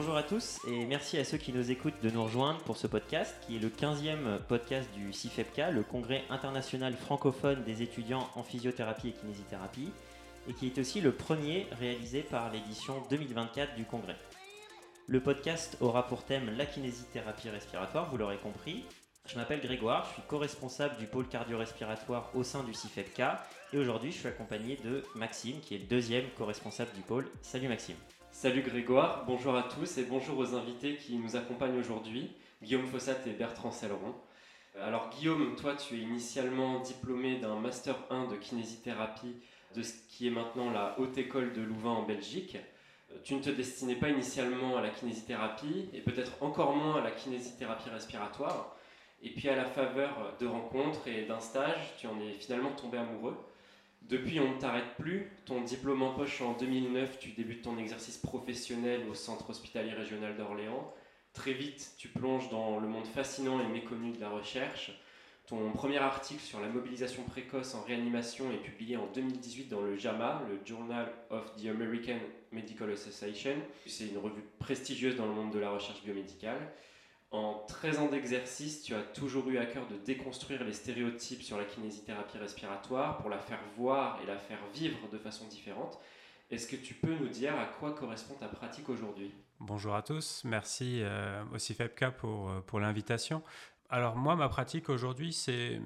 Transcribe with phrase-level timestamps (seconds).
[0.00, 2.86] Bonjour à tous et merci à ceux qui nous écoutent de nous rejoindre pour ce
[2.86, 8.44] podcast qui est le 15e podcast du CIFEPCA, le congrès international francophone des étudiants en
[8.44, 9.90] physiothérapie et kinésithérapie,
[10.48, 14.14] et qui est aussi le premier réalisé par l'édition 2024 du congrès.
[15.08, 18.84] Le podcast aura pour thème la kinésithérapie respiratoire, vous l'aurez compris.
[19.26, 24.12] Je m'appelle Grégoire, je suis co-responsable du pôle cardio-respiratoire au sein du CIFEPCA et aujourd'hui
[24.12, 27.28] je suis accompagné de Maxime qui est le deuxième co-responsable du pôle.
[27.42, 27.96] Salut Maxime.
[28.40, 32.30] Salut Grégoire, bonjour à tous et bonjour aux invités qui nous accompagnent aujourd'hui,
[32.62, 34.14] Guillaume Fossat et Bertrand Selleron.
[34.80, 39.34] Alors Guillaume, toi tu es initialement diplômé d'un Master 1 de kinésithérapie
[39.74, 42.56] de ce qui est maintenant la Haute École de Louvain en Belgique.
[43.24, 47.10] Tu ne te destinais pas initialement à la kinésithérapie et peut-être encore moins à la
[47.10, 48.76] kinésithérapie respiratoire.
[49.20, 52.98] Et puis à la faveur de rencontres et d'un stage, tu en es finalement tombé
[52.98, 53.36] amoureux.
[54.08, 55.30] Depuis, on ne t'arrête plus.
[55.44, 60.34] Ton diplôme en poche en 2009, tu débutes ton exercice professionnel au Centre hospitalier régional
[60.34, 60.94] d'Orléans.
[61.34, 64.98] Très vite, tu plonges dans le monde fascinant et méconnu de la recherche.
[65.46, 69.94] Ton premier article sur la mobilisation précoce en réanimation est publié en 2018 dans le
[69.96, 72.18] JAMA, le Journal of the American
[72.50, 73.56] Medical Association.
[73.86, 76.72] C'est une revue prestigieuse dans le monde de la recherche biomédicale.
[77.30, 81.58] En 13 ans d'exercice, tu as toujours eu à cœur de déconstruire les stéréotypes sur
[81.58, 85.98] la kinésithérapie respiratoire pour la faire voir et la faire vivre de façon différente.
[86.50, 89.30] Est-ce que tu peux nous dire à quoi correspond ta pratique aujourd'hui?
[89.60, 93.42] Bonjour à tous, merci euh, aussi FEPCA pour, euh, pour l'invitation.
[93.90, 95.80] Alors moi, ma pratique aujourd'hui, c'est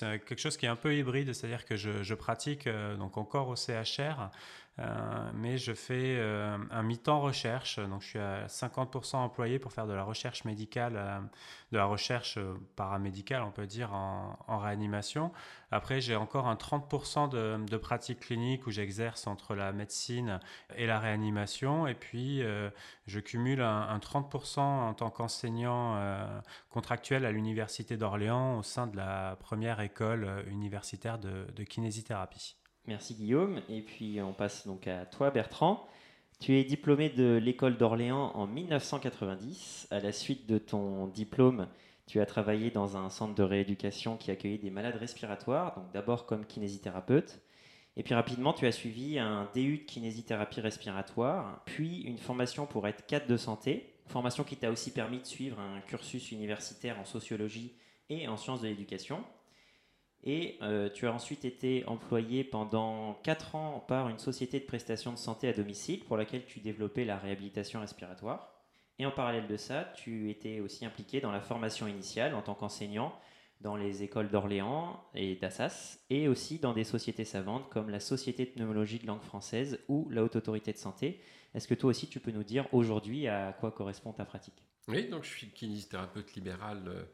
[0.00, 3.48] quelque chose qui est un peu hybride, c'est-à-dire que je, je pratique euh, donc encore
[3.48, 4.30] au CHR,
[4.80, 9.72] euh, mais je fais euh, un mi-temps recherche, donc je suis à 50% employé pour
[9.72, 11.20] faire de la recherche médicale, euh,
[11.72, 12.38] de la recherche
[12.76, 15.32] paramédicale, on peut dire, en, réanimation.
[15.70, 20.40] Après, j'ai encore un 30% de, pratique clinique où j'exerce entre la médecine
[20.76, 22.42] et la réanimation, et puis
[23.06, 25.98] je cumule un, 30% en tant qu'enseignant
[26.68, 32.59] contractuel à l'Université d'Orléans au sein de la première école universitaire de kinésithérapie.
[32.90, 33.62] Merci Guillaume.
[33.68, 35.86] Et puis on passe donc à toi Bertrand.
[36.40, 39.86] Tu es diplômé de l'école d'Orléans en 1990.
[39.92, 41.68] À la suite de ton diplôme,
[42.08, 46.26] tu as travaillé dans un centre de rééducation qui accueillait des malades respiratoires, donc d'abord
[46.26, 47.40] comme kinésithérapeute.
[47.96, 52.88] Et puis rapidement, tu as suivi un DU de kinésithérapie respiratoire, puis une formation pour
[52.88, 57.04] être cadre de santé, formation qui t'a aussi permis de suivre un cursus universitaire en
[57.04, 57.72] sociologie
[58.08, 59.22] et en sciences de l'éducation.
[60.24, 65.12] Et euh, tu as ensuite été employé pendant 4 ans par une société de prestation
[65.12, 68.54] de santé à domicile pour laquelle tu développais la réhabilitation respiratoire.
[68.98, 72.54] Et en parallèle de ça, tu étais aussi impliqué dans la formation initiale en tant
[72.54, 73.14] qu'enseignant
[73.60, 78.46] dans les écoles d'Orléans et d'Assas, et aussi dans des sociétés savantes comme la Société
[78.46, 81.20] de pneumologie de langue française ou la Haute Autorité de Santé.
[81.54, 84.62] Est-ce que toi aussi tu peux nous dire aujourd'hui à quoi correspond ta pratique?
[84.88, 87.04] Oui, donc je suis kinésithérapeute libéral euh,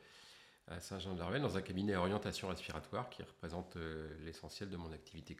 [0.68, 5.36] à Saint-Jean-de-Larvel dans un cabinet orientation respiratoire qui représente euh, l'essentiel de mon activité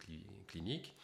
[0.46, 0.94] clinique.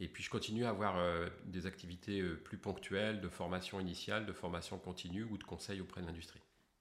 [0.00, 4.26] Et puis je continue à avoir euh, des activités euh, plus ponctuelles de formation initiale,
[4.26, 6.40] de formation continue ou de conseil auprès de l'industrie.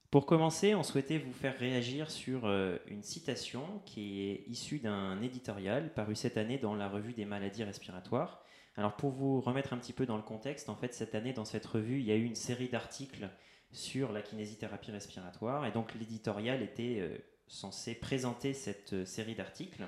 [0.10, 2.48] Pour commencer, on souhaitait vous faire réagir sur
[2.88, 7.66] une citation qui est issue d'un éditorial paru cette année dans la revue des maladies
[7.66, 8.42] respiratoires.
[8.78, 11.44] Alors pour vous remettre un petit peu dans le contexte, en fait cette année dans
[11.44, 13.30] cette revue, il y a eu une série d'articles
[13.72, 15.66] sur la kinésithérapie respiratoire.
[15.66, 17.18] Et donc l'éditorial était euh,
[17.48, 19.84] censé présenter cette euh, série d'articles.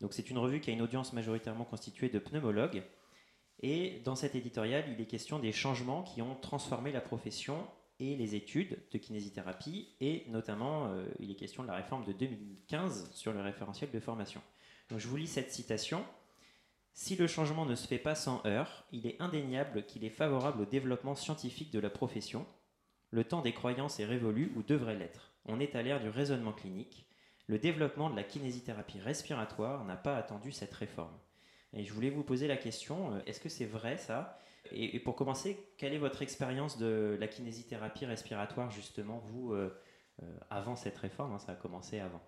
[0.00, 2.82] Donc c'est une revue qui a une audience majoritairement constituée de pneumologues.
[3.60, 7.66] Et dans cet éditorial, il est question des changements qui ont transformé la profession
[8.00, 12.12] et les études de kinésithérapie, et notamment euh, il est question de la réforme de
[12.12, 14.42] 2015 sur le référentiel de formation.
[14.90, 16.04] Donc je vous lis cette citation.
[16.94, 20.62] Si le changement ne se fait pas sans heurts, il est indéniable qu'il est favorable
[20.62, 22.44] au développement scientifique de la profession,
[23.12, 25.30] le temps des croyances est révolu ou devrait l'être.
[25.44, 27.06] On est à l'ère du raisonnement clinique.
[27.46, 31.16] Le développement de la kinésithérapie respiratoire n'a pas attendu cette réforme.
[31.74, 34.38] Et je voulais vous poser la question, euh, est-ce que c'est vrai ça?
[34.70, 39.76] Et, pour commencer, quelle est votre expérience de la kinésithérapie respiratoire justement, vous, euh,
[40.22, 42.22] euh, avant cette réforme hein, Ça a commencé avant?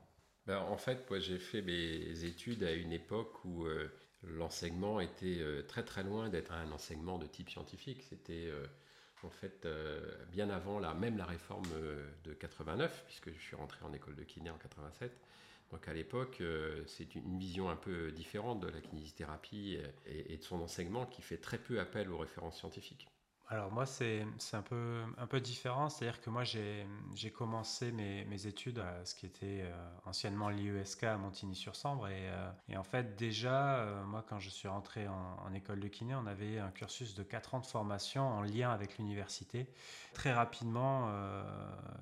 [0.47, 3.67] Ben, en fait, j'ai fait mes études à une époque où
[4.23, 8.03] l'enseignement était très très loin d'être un enseignement de type scientifique.
[8.03, 8.51] C'était
[9.23, 10.01] en fait, euh,
[10.31, 14.17] bien avant la, même la réforme euh, de 89, puisque je suis rentré en école
[14.17, 15.13] de kiné en 87.
[15.71, 20.43] Donc à l'époque, euh, c'est une vision un peu différente de la kinésithérapie et, de
[20.43, 23.09] son enseignement qui fait très peu appel aux références scientifiques.
[23.55, 25.89] Alors moi, c'est un peu, un peu différent.
[25.89, 29.73] C'est-à-dire que moi, j'ai commencé mes, mes, études à ce qui était euh,
[30.07, 32.09] anciennement l'IESK à Montigny-sur-Sambre.
[32.09, 35.87] Et, euh, et, en fait, déjà, euh, moi, quand je suis rentré en, école de
[35.87, 39.69] kiné, on avait un cursus de 4 ans de formation en lien avec l'université.
[40.15, 41.09] Très rapidement,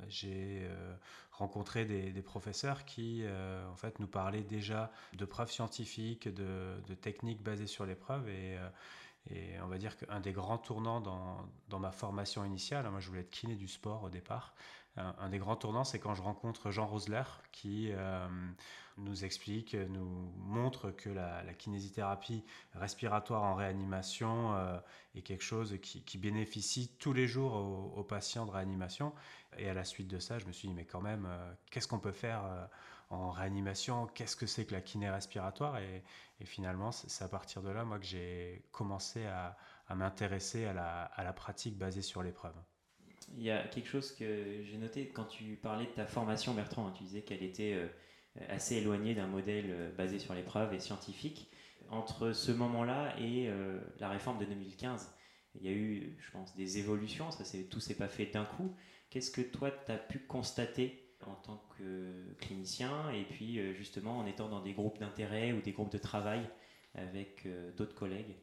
[0.09, 0.67] j'ai
[1.33, 3.25] rencontré des, des, professeurs qui,
[3.71, 8.27] en fait, nous parlaient déjà de preuves scientifiques, de, de techniques basées sur les preuves.
[8.31, 8.57] Et,
[9.31, 13.09] et on va dire qu'un des grands tournants dans, dans, ma formation initiale, moi je
[13.09, 14.55] voulais être kiné du sport au départ,
[14.97, 18.29] un, des grands tournants c'est quand je rencontre Jean Rosler qui euh,
[18.99, 24.79] nous explique, nous montre que la, kinésithérapie respiratoire en réanimation euh,
[25.15, 29.15] est quelque chose qui, qui, bénéficie tous les jours aux, patients de réanimation.
[29.57, 31.89] Et à la suite de ça, je me suis dit mais quand même, euh, qu'est-ce
[31.89, 32.43] qu'on peut faire
[33.12, 36.03] en réanimation, qu'est-ce que c'est que la kiné respiratoire et,
[36.44, 39.56] finalement, c'est à partir de là, moi, que j'ai commencé à,
[39.94, 42.55] m'intéresser à la, pratique basée sur l'épreuve.
[43.37, 46.88] Il y a quelque chose que j'ai noté quand tu parlais de ta formation, Bertrand.
[46.88, 47.87] Hein, tu disais qu'elle était euh,
[48.49, 51.49] assez éloignée d'un modèle euh, basé sur l'épreuve et scientifique.
[51.91, 55.15] Entre ce moment-là et euh, la réforme de 2015,
[55.55, 57.31] il y a eu, je pense, des évolutions.
[57.31, 58.75] Ça, tout s'est pas fait d'un coup.
[59.11, 64.19] Qu'est-ce que toi, tu as pu constater en tant que clinicien et puis euh, justement
[64.19, 66.49] en étant dans des groupes d'intérêt ou des groupes de travail
[66.95, 68.37] avec euh, d'autres collègues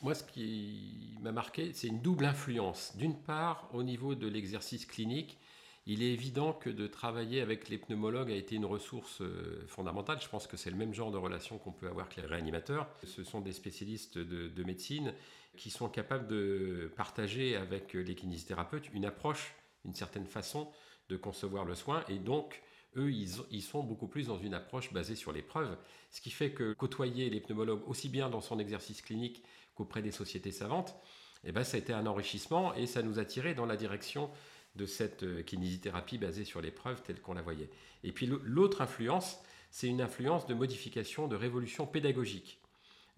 [0.00, 2.96] moi, ce qui m'a marqué, c'est une double influence.
[2.96, 5.38] D'une part, au niveau de l'exercice clinique,
[5.86, 10.20] il est évident que de travailler avec les pneumologues a été une ressource euh, fondamentale.
[10.20, 12.88] Je pense que c'est le même genre de relation qu'on peut avoir avec les réanimateurs.
[13.04, 15.14] Ce sont des spécialistes de, de médecine
[15.56, 19.54] qui sont capables de partager avec les kinésithérapeutes une approche,
[19.84, 20.70] une certaine façon
[21.08, 22.62] de concevoir le soin et donc
[22.96, 25.76] eux, ils, sont beaucoup plus dans une approche basée sur les preuves,
[26.10, 29.42] ce qui fait que côtoyer les pneumologues aussi bien dans son exercice clinique
[29.74, 30.96] qu'auprès des sociétés savantes,
[31.44, 34.30] eh ben, ça a été un enrichissement et ça nous a tiré dans la direction
[34.74, 37.70] de cette euh, kinésithérapie basée sur les preuves telle qu'on la voyait.
[38.04, 39.38] Et puis l'autre influence,
[39.70, 42.60] c'est une influence de modification, de révolution pédagogique.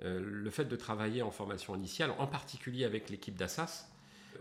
[0.03, 3.89] Euh, le fait de travailler en formation initiale, en particulier avec l'équipe d'Assas,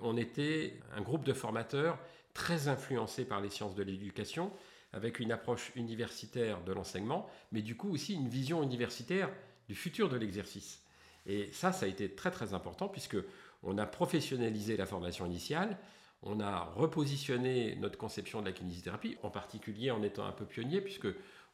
[0.02, 1.98] on était un groupe de formateurs
[2.34, 4.52] très influencé par les sciences de l'éducation,
[4.94, 9.30] avec une approche universitaire de l'enseignement, mais du coup aussi une vision universitaire
[9.68, 10.82] du futur de l'exercice.
[11.26, 13.18] Et ça, ça a été très très important puisque
[13.62, 15.78] on a professionnalisé la formation initiale,
[16.24, 20.82] on a repositionné notre conception de la kinésithérapie, en particulier en étant un peu pionnier
[20.82, 21.08] puisque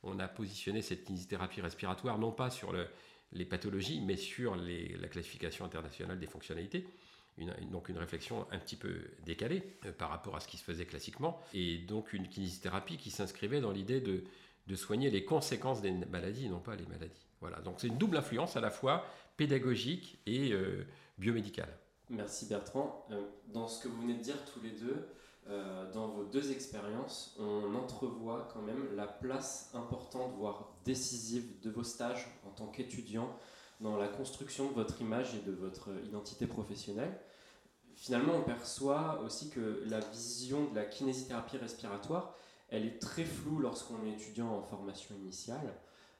[0.03, 2.73] on a positionné cette kinésithérapie respiratoire non pas sur
[3.31, 6.87] les pathologies, mais sur la classification internationale des fonctionnalités
[7.71, 8.95] donc une réflexion un petit peu
[9.25, 13.11] décalée euh, par rapport à ce qui se faisait classiquement, et donc une kinésithérapie qui
[13.11, 14.23] s'inscrivait dans l'idée de,
[14.75, 17.25] soigner les conséquences des maladies, non pas les maladies.
[17.41, 19.05] Voilà, donc c'est une double influence à la fois
[19.37, 20.85] pédagogique et euh,
[21.17, 21.77] biomédicale.
[22.09, 23.05] Merci Bertrand.
[23.11, 25.07] Euh, dans ce que vous venez de dire tous les deux,
[25.93, 31.83] dans vos deux expériences, on entrevoit quand même la place importante, voire décisive de vos
[31.83, 33.29] stages en tant qu'étudiant
[33.81, 37.19] dans la construction de votre image et de votre identité professionnelle.
[37.95, 42.35] Finalement, on perçoit aussi que la vision de la kinésithérapie respiratoire,
[42.69, 45.73] elle est très floue lorsqu'on est étudiant en formation initiale.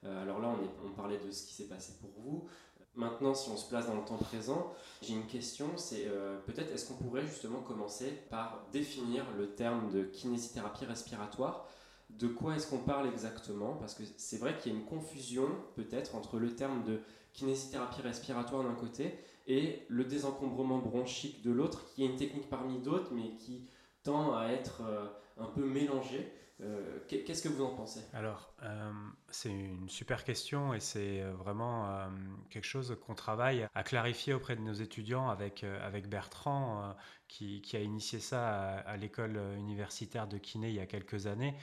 [0.03, 0.55] Euh, alors là,
[0.85, 2.47] on, parlait de ce qui s'est passé pour vous.
[2.95, 6.71] Maintenant, si on se place dans le temps présent, j'ai une question, c'est euh, peut-être
[6.71, 11.67] est-ce qu'on pourrait justement commencer par définir le terme de kinésithérapie respiratoire?
[12.09, 13.73] De quoi est-ce qu'on parle exactement?
[13.73, 17.01] Parce que c'est vrai qu'il y a une confusion peut-être entre le terme de
[17.35, 19.13] kinésithérapie respiratoire d'un côté
[19.47, 23.69] et le désencombrement bronchique de l'autre, qui est une technique parmi d'autres, mais qui
[24.03, 25.05] tend à être euh,
[25.37, 26.31] un peu mélangée.
[26.61, 27.99] Euh, qu'est-ce que vous en pensez?
[28.13, 28.89] Alors, euh,
[29.29, 32.07] c'est une super question et c'est vraiment
[32.49, 36.95] quelque chose qu'on travaille à clarifier auprès de nos étudiants avec, avec Bertrand,
[37.27, 41.55] qui, qui, a initié ça à l'école universitaire de kiné il y a quelques années.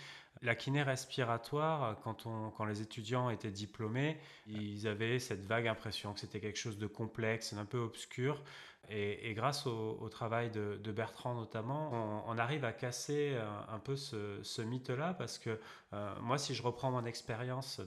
[0.43, 6.13] La kiné respiratoire, quand, on, quand les étudiants étaient diplômés, ils avaient cette vague impression
[6.13, 8.43] que c'était quelque chose de complexe, d'un peu obscur.
[8.95, 13.35] Et, grâce au, travail de, Bertrand notamment, on, arrive à casser
[13.71, 15.59] un, peu ce, mythe-là parce que
[15.95, 17.81] euh, moi, si je reprends mon expérience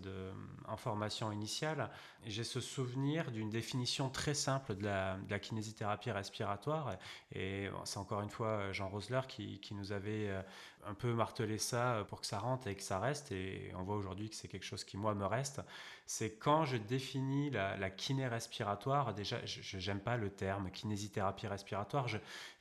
[0.67, 1.91] en formation initiale,
[2.25, 6.97] j'ai ce souvenir d'une définition très simple de la, kinésithérapie respiratoire.
[7.33, 10.41] Et c'est encore une fois Jean Rosler qui, qui nous avait euh,
[10.87, 13.31] un peu martelé ça pour que ça rentre et que ça reste.
[13.31, 15.61] Et on voit aujourd'hui que c'est quelque chose qui, moi, me reste.
[16.07, 21.47] C'est quand je définis la, la kiné respiratoire, déjà, je n'aime pas le terme kinésithérapie
[21.47, 22.07] respiratoire.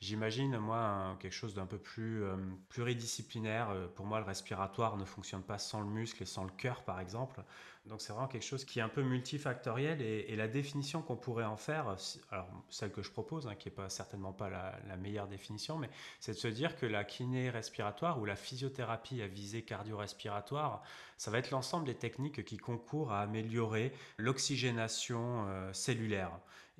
[0.01, 2.37] J'imagine, moi, quelque chose d'un peu plus euh,
[2.71, 3.69] pluridisciplinaire.
[3.71, 6.85] Euh, pour moi, le respiratoire ne fonctionne pas sans le muscle et sans le cœur,
[6.85, 7.43] par exemple.
[7.87, 11.45] Donc c'est vraiment quelque chose qui est un peu multifactoriel et, la définition qu'on pourrait
[11.45, 11.97] en faire,
[12.31, 16.33] alors celle que je propose, hein, qui n'est certainement pas la, meilleure définition, mais c'est
[16.33, 20.83] de se dire que la kiné respiratoire ou la physiothérapie à visée cardio-respiratoire,
[21.19, 26.31] ça va être l'ensemble des techniques qui concourent à améliorer l'oxygénation euh, cellulaire.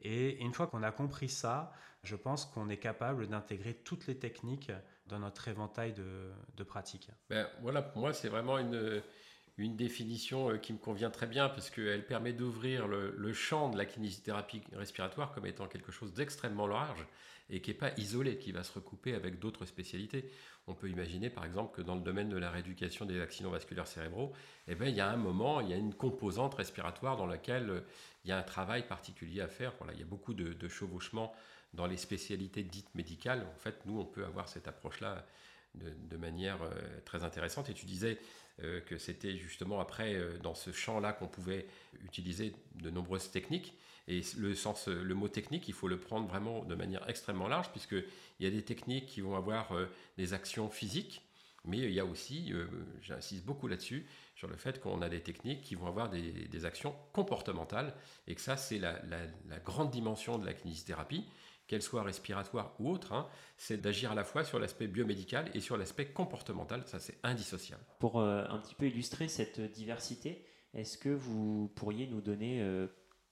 [0.03, 4.19] Et une fois qu'on a compris ça, je pense qu'on est capable d'intégrer toutes les
[4.19, 4.73] techniques
[5.07, 7.11] dans notre éventail de, de pratiques.
[7.29, 9.03] Ben, voilà, pour moi, c'est vraiment une
[9.57, 13.79] une définition euh, qui me convient très bien parce qu'elle permet d'ouvrir le, champ de
[13.79, 17.07] la kinésithérapie respiratoire comme étant quelque chose d'extrêmement large
[17.51, 20.31] et qui n'est pas isolé, qui va se recouper avec d'autres spécialités.
[20.67, 23.87] On peut imaginer par exemple que dans le domaine de la rééducation des accidents vasculaires
[23.87, 24.33] cérébraux,
[24.67, 27.71] eh ben, il y a un moment, il y a une composante respiratoire dans laquelle
[27.71, 27.81] euh,
[28.25, 29.75] il y a un travail particulier à faire.
[29.79, 31.35] Voilà, il y a beaucoup de, de chevauchements
[31.75, 33.47] dans les spécialités dites médicales.
[33.55, 35.27] En fait, nous, on peut avoir cette approche-là
[35.75, 36.71] de, de, manière euh,
[37.05, 37.69] très intéressante.
[37.69, 38.19] Et tu disais,
[38.63, 41.67] euh, que c'était justement après euh, dans ce champ-là qu'on pouvait
[42.05, 43.75] utiliser de nombreuses techniques.
[44.07, 47.73] Et le, sens, le mot technique, il faut le prendre vraiment de manière extrêmement large,
[47.73, 48.05] puisqu'il
[48.39, 49.87] y a des techniques qui vont avoir euh,
[50.19, 51.23] des actions physiques,
[51.65, 52.53] mais il y a aussi,
[53.01, 54.07] j'insiste beaucoup là-dessus,
[54.37, 57.95] sur le fait qu'on a des techniques qui vont avoir des, actions comportementales,
[58.27, 59.01] et que ça, c'est la,
[59.49, 61.25] la, grande dimension de la kinésithérapie
[61.67, 65.61] qu'elle soit respiratoire ou autre, hein, c'est d'agir à la fois sur l'aspect biomédical et
[65.61, 66.83] sur l'aspect comportemental.
[66.87, 67.83] Ça, c'est indissociable.
[67.99, 70.45] Pour euh, un petit peu illustrer cette diversité,
[70.75, 72.87] est-ce que vous pourriez nous donner euh,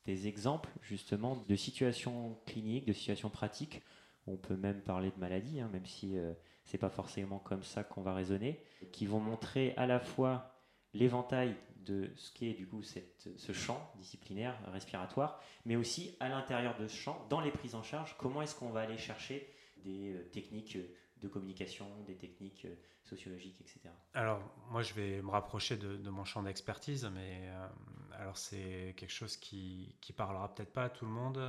[0.05, 3.83] des exemples justement de situations cliniques, de situations pratiques?
[4.27, 6.33] On peut même parler de maladies, hein, même si euh,
[6.65, 8.63] c'est pas forcément comme ça qu'on va raisonner,
[8.93, 10.53] qui vont montrer à la fois
[10.95, 16.87] l'éventail de ce qu'est du coup ce champ disciplinaire respiratoire, mais aussi à l'intérieur de
[16.87, 19.49] ce champ, dans les prises en charge, comment est-ce qu'on va aller chercher
[19.85, 20.79] des euh, techniques
[21.21, 22.75] de communication, des techniques euh,
[23.05, 23.81] sociologiques, etc.
[24.15, 27.67] Alors, moi, je vais me rapprocher de, mon champ d'expertise, mais euh,
[28.19, 31.41] alors c'est quelque chose qui, qui parlera peut-être pas à tout le monde,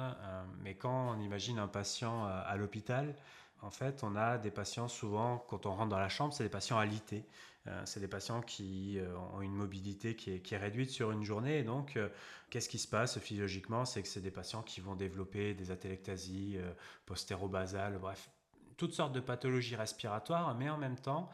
[0.61, 3.15] mais quand on imagine un patient à l'hôpital,
[3.63, 6.49] en fait, on a des patients souvent, quand on rentre dans la chambre, c'est des
[6.49, 7.23] patients alités.
[7.67, 11.59] Euh, c'est des patients qui euh, ont une mobilité qui est, réduite sur une journée.
[11.59, 12.09] Et donc, euh,
[12.49, 13.85] qu'est-ce qui se passe physiologiquement?
[13.85, 16.57] C'est que c'est des patients qui vont développer des atélectasies
[17.05, 18.29] postérobasales, bref,
[18.77, 21.29] toutes sortes de pathologies respiratoires, mais en même temps,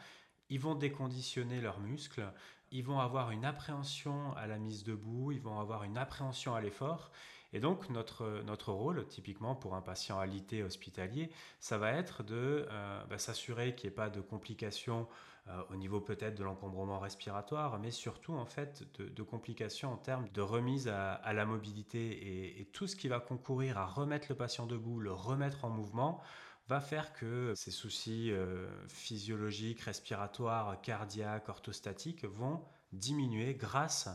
[0.50, 2.31] ils vont déconditionner leurs muscles,
[2.71, 6.62] ils vont avoir une appréhension à la mise debout, ils vont avoir une appréhension à
[6.62, 7.12] l'effort.
[7.51, 12.67] Et donc notre, notre rôle, typiquement pour un patient alité hospitalier, ça va être de
[13.09, 15.07] bah, s'assurer qu'il n'y ait pas de complications
[15.50, 20.27] euh, au niveau peut-être de l'encombrement respiratoire, mais surtout en fait de, complications en termes
[20.29, 24.68] de remise à, la mobilité et, tout ce qui va concourir à remettre le patient
[24.68, 26.22] debout, le remettre en mouvement,
[26.68, 32.63] va faire que ces soucis euh, physiologiques, respiratoires, cardiaques, orthostatiques vont
[32.94, 34.08] diminuer grâce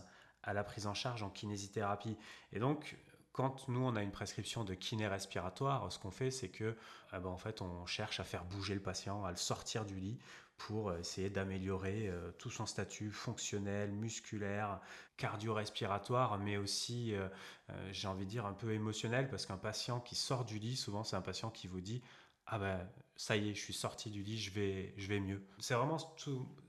[0.45, 2.17] à la prise en charge en kinésithérapie.
[2.53, 2.97] Et donc,
[3.35, 6.77] quand nous on a une prescription de kiné respiratoire, ce qu'on fait c'est que
[7.13, 9.97] eh ben, en fait on cherche à faire bouger le patient, à le sortir du
[9.97, 10.19] lit
[10.57, 14.81] pour euh, essayer d'améliorer euh, tout son statut fonctionnel, musculaire,
[15.17, 17.29] cardio-respiratoire, mais aussi, euh,
[17.93, 21.05] j'ai envie de dire, un peu émotionnel, parce qu'un patient qui sort du lit, souvent
[21.05, 22.03] c'est un patient qui vous dit
[22.47, 25.43] ah ben ça y est, je suis sorti du lit, je vais, je vais mieux.
[25.61, 25.97] C'est vraiment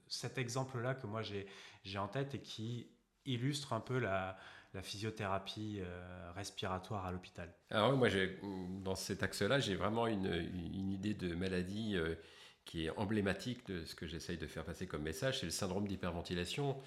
[0.08, 2.88] cet exemple-là que moi j'ai en tête et qui
[3.26, 4.38] illustre un peu la,
[4.82, 5.82] physiothérapie
[6.36, 7.54] respiratoire à l'hôpital.
[7.70, 8.10] Alors moi,
[8.84, 11.98] dans cet axe-là, j'ai vraiment une, une, idée de maladie
[12.66, 15.88] qui est emblématique de ce que j'essaye de faire passer comme message, c'est le syndrome
[15.88, 16.78] d'hyperventilation,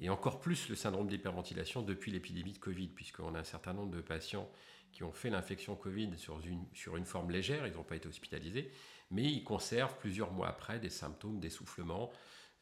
[0.00, 3.94] et encore plus le syndrome d'hyperventilation depuis l'épidémie de Covid, puisqu'on a un certain nombre
[3.94, 4.50] de patients
[4.92, 8.08] qui ont fait l'infection Covid sur une, sur une forme légère, ils n'ont pas été
[8.08, 8.70] hospitalisés,
[9.10, 12.12] mais ils conservent plusieurs mois après des symptômes d'essoufflement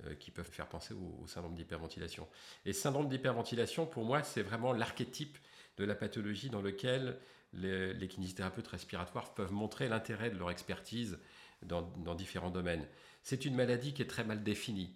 [0.05, 2.27] euh, qui peuvent faire penser au, syndrome d'hyperventilation.
[2.65, 5.37] Et syndrome d'hyperventilation, pour moi, c'est vraiment l'archétype
[5.77, 7.19] de la pathologie dans lequel
[7.53, 11.19] les, les kinésithérapeutes respiratoires peuvent montrer l'intérêt de leur expertise
[11.65, 12.87] dans, différents domaines.
[13.23, 14.95] C'est une maladie qui est très mal définie.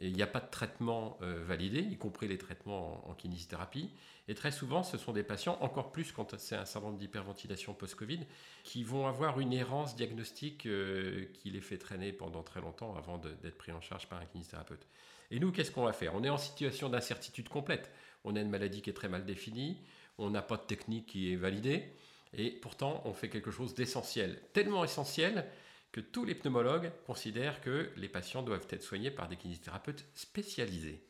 [0.00, 3.90] Il n'y a pas de traitement euh, validé, y compris les traitements en, kinésithérapie.
[4.26, 8.20] Et très souvent, ce sont des patients, encore plus quand c'est un syndrome d'hyperventilation post-Covid,
[8.64, 13.18] qui vont avoir une errance diagnostique euh, qui les fait traîner pendant très longtemps avant
[13.18, 14.86] d'être pris en charge par un kinésithérapeute.
[15.30, 16.14] Et nous, qu'est-ce qu'on va faire?
[16.14, 17.90] On est en situation d'incertitude complète.
[18.24, 19.78] On a une maladie qui est très mal définie,
[20.18, 21.92] on n'a pas de technique qui est validée,
[22.36, 24.40] et pourtant, on fait quelque chose d'essentiel.
[24.52, 25.46] Tellement essentiel
[25.94, 31.06] que tous les pneumologues considèrent que les patients doivent être soignés par des kinésithérapeutes spécialisés.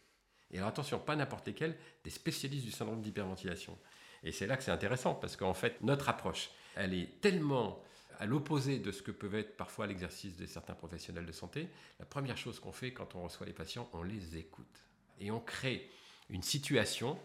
[0.51, 3.79] Et alors attention, pas n'importe lesquels, des spécialistes du syndrome d'hyperventilation.
[4.25, 7.83] Et c'est là que c'est intéressant, parce qu'en fait, notre approche, elle est tellement
[8.19, 11.71] à l'opposé de ce que peuvent être parfois l'exercice de certains professionnels de santé.
[11.99, 14.85] La première chose qu'on fait quand on reçoit les patients, on les écoute.
[15.19, 15.91] Et on crée
[16.29, 17.19] une situation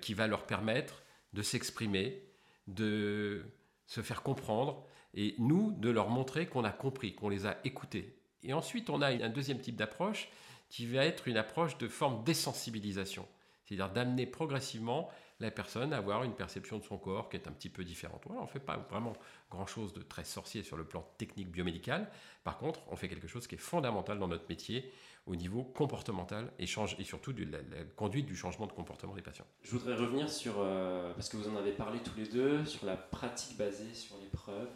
[0.00, 1.02] qui va leur permettre
[1.34, 2.22] de s'exprimer,
[2.68, 3.44] de
[3.86, 8.16] se faire comprendre, et nous, de leur montrer qu'on a compris, qu'on les a écoutés.
[8.42, 10.28] Et ensuite, on a un deuxième type d'approche
[10.68, 13.26] qui va être une approche de forme d'essensibilisation,
[13.64, 15.10] c'est-à-dire d'amener progressivement
[15.42, 18.22] la personne à avoir une perception de son corps qui est un petit peu différente.
[18.30, 19.12] on ne fait pas vraiment
[19.50, 22.08] grand-chose de très sorcier sur le plan technique biomédical.
[22.44, 24.90] Par contre, on fait quelque chose qui est fondamental dans notre métier
[25.26, 27.58] au niveau comportemental et, change, et surtout de la,
[27.96, 29.46] conduite du changement de comportement des patients.
[29.62, 32.86] Je voudrais revenir sur, euh, parce que vous en avez parlé tous les deux, sur
[32.86, 34.70] la pratique basée sur l'épreuve.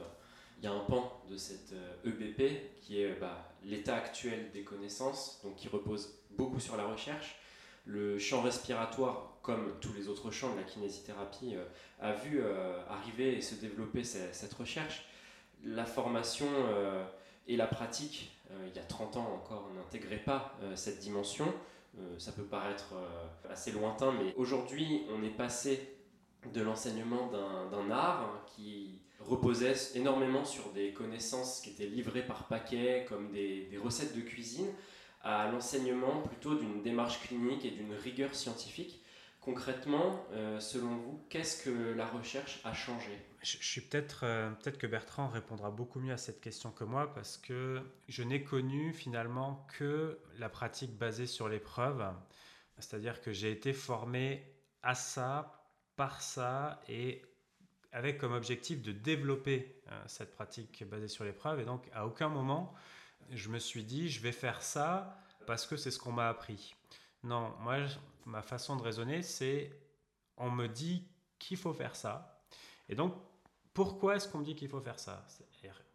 [0.59, 4.51] Il y a un pan de cette EBP euh, e qui est bah, l'état actuel
[4.53, 7.37] des connaissances, donc qui repose beaucoup sur la recherche.
[7.85, 11.65] Le champ respiratoire, comme tous les autres champs de la kinésithérapie, euh,
[12.01, 12.43] a vu
[12.89, 15.07] arriver et se développer cette recherche.
[15.65, 16.47] La formation
[17.49, 21.01] et la pratique euh, il y a 30 ans encore, on n'intégrait pas euh, cette
[21.01, 21.47] dimension.
[21.99, 22.95] Euh, ça peut paraître
[23.49, 25.96] assez lointain, mais aujourd'hui, on est passé
[26.53, 32.47] de l'enseignement d'un art hein, qui reposait énormément sur des connaissances qui étaient livrées par
[32.49, 34.69] paquet, comme des, des recettes de cuisine,
[35.23, 39.03] à l'enseignement plutôt d'une démarche clinique et d'une rigueur scientifique.
[39.41, 40.27] Concrètement,
[40.59, 43.17] selon vous, qu'est-ce que la recherche a changé?
[43.43, 47.15] Je, suis peut-être euh, peut-être que Bertrand répondra beaucoup mieux à cette question que moi
[47.15, 52.05] parce que je n'ai connu finalement que la pratique basée sur l'épreuve,
[52.81, 54.45] c'est-à-dire que j'ai été formé
[54.83, 55.56] à ça,
[55.97, 57.23] par ça et
[57.93, 61.61] avec comme objectif de développer euh, cette pratique basée sur l'épreuve.
[61.61, 62.75] Et donc à aucun moment
[63.31, 66.75] je me suis dit je vais faire ça parce que c'est ce qu'on m'a appris.
[67.23, 67.79] Non, moi
[68.27, 69.71] ma façon de raisonner c'est
[70.37, 72.43] on me dit qu'il faut faire ça.
[72.89, 73.15] Et donc
[73.73, 75.27] pourquoi est-ce qu'on me dit qu'il faut faire ça?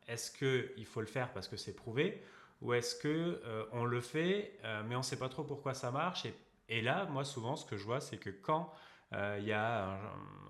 [0.08, 2.24] Est-ce qu'il faut le faire parce que c'est prouvé
[2.62, 5.74] ou est-ce que euh, on le fait euh, mais on ne sait pas trop pourquoi
[5.74, 6.26] ça marche?
[6.68, 8.74] Et, là, moi souvent ce que je vois c'est que quand
[9.14, 10.00] il y a,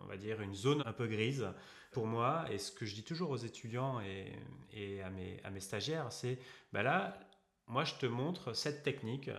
[0.04, 1.48] on va dire, une zone un peu grise.
[1.92, 5.60] Pour moi et ce que je dis toujours aux étudiants et, à, mes, à, mes,
[5.60, 6.40] stagiaires c'est,
[6.72, 7.20] ben là,
[7.68, 9.30] moi je te montre cette technique,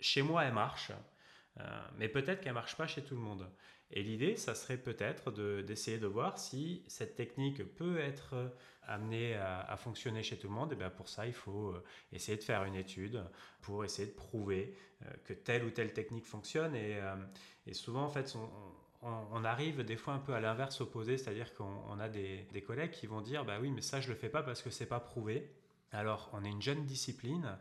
[0.00, 0.92] chez moi elle marche,
[1.98, 3.48] mais peut-être qu'elle marche pas chez tout le monde.
[3.92, 5.30] Et l'idée, ça serait peut-être
[5.62, 8.48] d'essayer de, voir si cette technique peut être euh,
[8.84, 10.72] amenée à, fonctionner chez tout le monde.
[10.72, 13.22] Et bien pour ça, il faut euh, essayer de faire une étude
[13.60, 16.74] pour essayer de prouver euh, que telle ou telle technique fonctionne.
[16.74, 18.34] Et, souvent, en fait,
[19.02, 23.06] on, arrive des fois un peu à l'inverse opposé, c'est-à-dire qu'on a des, collègues qui
[23.06, 25.52] vont dire, bah oui, mais ça, je le fais pas parce que c'est pas prouvé.
[25.92, 27.58] Alors, on est une jeune discipline.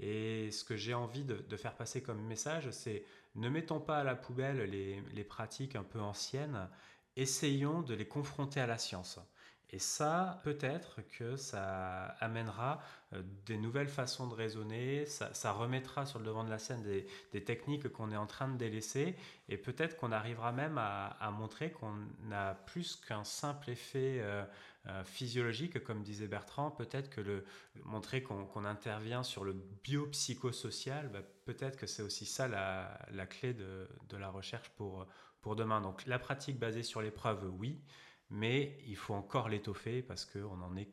[0.00, 4.04] Et ce que j'ai envie de faire passer comme message, c'est ne mettons pas à
[4.04, 6.68] la poubelle les, pratiques un peu anciennes,
[7.16, 9.20] essayons de les confronter à la science.
[9.70, 12.80] Et ça, peut-être que ça amènera
[13.12, 17.44] euh, des nouvelles façons de raisonner, ça, remettra sur le devant de la scène des,
[17.44, 19.14] techniques qu'on est en train de délaisser,
[19.48, 21.96] et peut-être qu'on arrivera même à, montrer qu'on
[22.32, 24.42] a plus qu'un simple effet euh,
[24.86, 27.44] euh, physiologique, comme disait Bertrand, peut-être que le,
[27.84, 29.52] montrer qu'on intervient sur le
[29.84, 35.06] biopsychosocial, bah, peut-être que c'est aussi ça la, clé de, de, la recherche pour,
[35.42, 35.82] pour demain.
[35.82, 37.78] Donc la pratique basée sur l'épreuve, oui,
[38.30, 40.88] mais il faut encore l'étoffer parce qu'on n'en est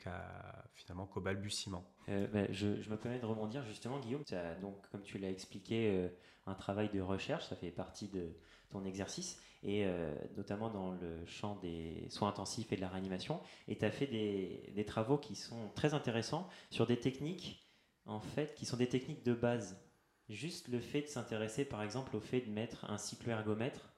[0.74, 1.86] finalement qu'au balbutiement.
[2.10, 4.24] Euh, bah, je, me permets de rebondir justement, Guillaume.
[4.62, 6.08] donc, comme tu l'as expliqué, euh,
[6.46, 8.36] un travail de recherche, ça fait partie de
[8.70, 13.42] ton exercice et euh, notamment dans le champ des soins intensifs et de la réanimation.
[13.68, 17.66] Et tu as fait des, travaux qui sont très intéressants sur des techniques,
[18.06, 19.82] en fait, qui sont des techniques de base.
[20.30, 23.95] Juste le fait de s'intéresser, par exemple, au fait de mettre un cyclo-ergomètre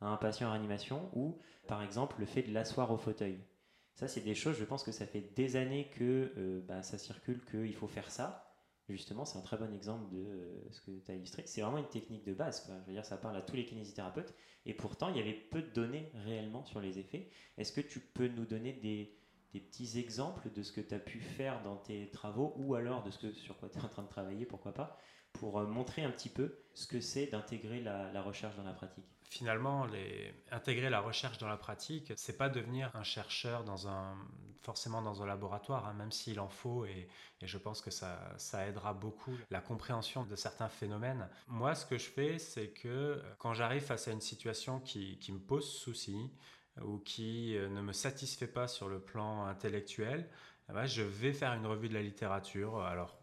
[0.00, 3.38] un patient en réanimation ou, par exemple, le fait de l'asseoir au fauteuil.
[3.94, 6.98] Ça, c'est des choses, je pense que ça fait des années que euh, bah, ça
[6.98, 8.46] circule, qu'il faut faire ça.
[8.88, 11.42] Justement, c'est un très bon exemple de euh, ce que tu as illustré.
[11.46, 12.70] C'est vraiment une technique de base.
[12.82, 14.32] Je veux dire, ça parle à tous les kinésithérapeutes.
[14.64, 17.30] Et pourtant, il y avait peu de données réellement sur les effets.
[17.56, 19.12] Est-ce que tu peux nous donner des,
[19.52, 23.10] petits exemples de ce que tu as pu faire dans tes travaux ou alors de
[23.10, 24.98] ce sur quoi tu es en train de travailler, pourquoi pas,
[25.38, 29.04] pour euh, montrer un petit peu ce que c'est d'intégrer la recherche dans la pratique
[29.28, 29.86] finalement,
[30.50, 34.16] intégrer la recherche dans la pratique, c'est pas devenir un chercheur dans un,
[34.62, 37.08] forcément dans un laboratoire, hein, même s'il en faut, et,
[37.42, 41.28] je pense que ça, aidera beaucoup la compréhension de certains phénomènes.
[41.48, 45.38] Moi, ce que je fais, c'est que quand j'arrive face à une situation qui, me
[45.38, 46.30] pose souci,
[46.82, 50.28] ou qui euh, ne me satisfait pas sur le plan intellectuel,
[50.68, 52.80] eh ben, je vais faire une revue de la littérature.
[52.80, 53.16] Alors,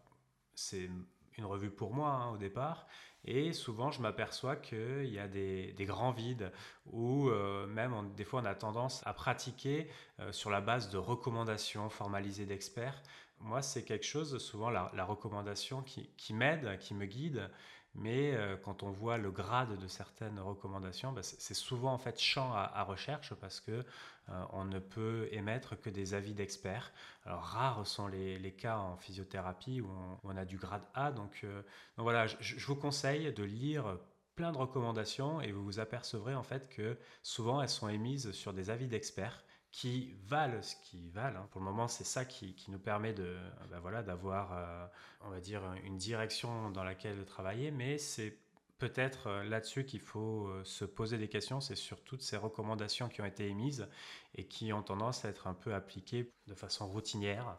[0.54, 0.90] c'est
[1.38, 2.86] une revue pour moi hein, au départ,
[3.26, 6.52] et souvent, je m'aperçois qu'il y a des, grands vides
[6.86, 9.88] où euh, même des fois on a tendance à pratiquer
[10.20, 13.02] euh, sur la base de recommandations formalisées d'experts.
[13.40, 17.50] Moi, c'est quelque chose, souvent la, recommandation qui, m'aide, qui me guide,
[17.94, 22.20] mais euh, quand on voit le grade de certaines recommandations, bah, c'est souvent en fait
[22.20, 26.92] champ à, recherche parce que euh, on ne peut émettre que des avis d'experts.
[27.24, 29.88] Alors rares sont les, cas en physiothérapie où
[30.24, 31.62] on, a du grade A, donc, euh,
[31.96, 33.98] voilà, je, vous conseille de lire
[34.34, 38.52] plein de recommandations et vous vous apercevrez en fait que souvent elles sont émises sur
[38.52, 41.40] des avis d'experts qui valent ce qu'ils valent.
[41.40, 41.48] Hein.
[41.50, 43.36] Pour le moment, c'est ça qui, nous permet de,
[43.72, 44.86] ben voilà, d'avoir, euh,
[45.22, 48.38] on va dire, une direction dans laquelle travailler, mais c'est
[48.78, 53.08] peut-être euh, là-dessus qu'il faut euh, se poser des questions, c'est sur toutes ces recommandations
[53.08, 53.88] qui ont été émises
[54.36, 57.58] et qui ont tendance à être un peu appliquées de façon routinière.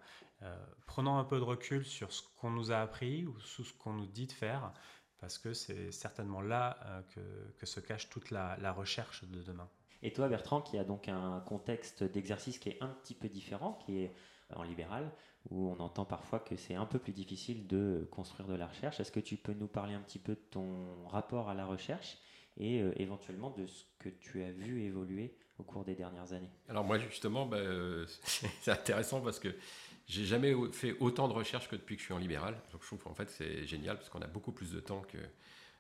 [0.86, 3.92] prenons un peu de recul sur ce qu'on nous a appris ou sur ce qu'on
[3.92, 4.72] nous dit de faire,
[5.20, 6.78] parce que c'est certainement là
[7.14, 9.70] que, se cache toute la recherche de demain.
[10.06, 13.80] Et toi, Bertrand, qui a donc un contexte d'exercice qui est un petit peu différent,
[13.84, 14.14] qui est
[14.56, 15.12] en libéral,
[15.50, 19.00] où on entend parfois que c'est un peu plus difficile de construire de la recherche.
[19.00, 22.20] Est-ce que tu peux nous parler un petit peu de ton rapport à la recherche
[22.58, 26.52] et euh, éventuellement de ce que tu as vu évoluer au cours des dernières années?
[26.70, 28.06] Alors moi justement, bah, euh,
[28.62, 29.56] c'est intéressant parce que
[30.06, 32.54] j'ai jamais fait autant de recherches que depuis que je suis en libéral.
[32.72, 35.18] Donc je trouve qu'en fait c'est génial parce qu'on a beaucoup plus de temps que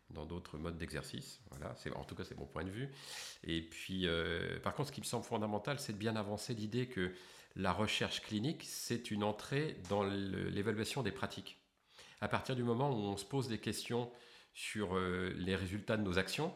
[0.09, 1.41] dans d'autres modes d'exercice.
[1.49, 2.89] Voilà, en tout cas, c'est mon point de vue.
[3.43, 6.87] Et puis, euh, par contre, ce qui me semble fondamental, c'est de bien avancer l'idée
[6.87, 7.13] que
[7.55, 11.57] la recherche clinique, c'est une entrée dans l'évaluation des pratiques.
[12.21, 14.11] À partir du moment où on se pose des questions
[14.53, 16.53] sur euh, les résultats de nos actions,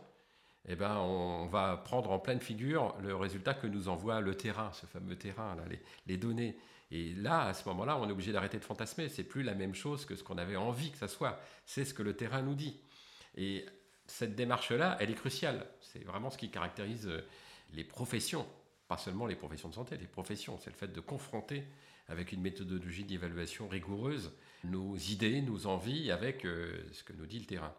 [0.68, 4.72] eh ben, on va prendre en pleine figure le résultat que nous envoie le terrain,
[4.74, 6.58] ce fameux terrain, les, les données.
[6.92, 9.10] Et là, à ce moment-là, on est obligé d'arrêter de fantasmer.
[9.10, 11.40] C'est plus la même chose que ce qu'on avait envie que ça soit.
[11.66, 12.80] C'est ce que le terrain nous dit.
[13.36, 13.66] Et
[14.06, 15.68] cette démarche-là, elle est cruciale.
[15.82, 17.22] C'est vraiment ce qui caractérise euh,
[17.74, 18.48] les professions,
[18.88, 20.58] pas seulement les professions de santé, les professions.
[20.58, 21.64] C'est le fait de confronter
[22.08, 27.40] avec une méthodologie d'évaluation rigoureuse nos idées, nos envies avec euh, ce que nous dit
[27.40, 27.74] le terrain.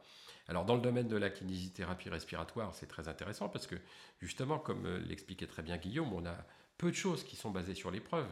[0.49, 3.77] Alors dans le domaine de la kinésithérapie respiratoire, c'est très intéressant parce que
[4.21, 6.37] justement, comme euh, l'expliquait très bien Guillaume, on a
[6.79, 8.27] peu de choses qui sont basées sur l'épreuve.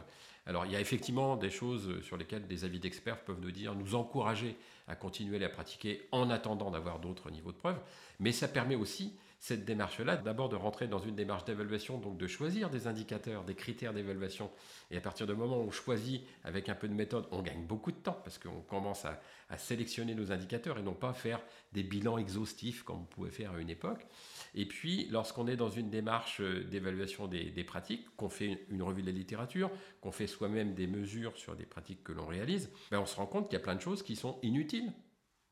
[0.45, 3.75] Alors il y a effectivement des choses sur lesquelles des avis d'experts peuvent nous dire,
[3.75, 4.57] nous encourager
[4.89, 7.79] à continuer à la pratiquer en attendant d'avoir d'autres niveaux de preuve,
[8.19, 12.27] mais ça permet aussi cette démarche-là, d'abord de rentrer dans une démarche d'évaluation, donc de
[12.27, 14.51] choisir des indicateurs, des critères d'évaluation.
[14.91, 17.63] Et à partir du moment où on choisit avec un peu de méthode, on gagne
[17.63, 19.21] beaucoup de temps parce qu'on commence à,
[19.57, 23.59] sélectionner nos indicateurs et non pas faire des bilans exhaustifs comme on pouvait faire à
[23.59, 24.05] une époque.
[24.55, 29.01] Et puis, lorsqu'on est dans une démarche euh, d'évaluation des, pratiques, qu'on fait une revue
[29.01, 29.69] de la littérature,
[30.01, 33.25] qu'on fait soi-même des mesures sur des pratiques que l'on réalise, ben on se rend
[33.25, 34.91] compte qu'il y a plein de choses qui sont inutiles,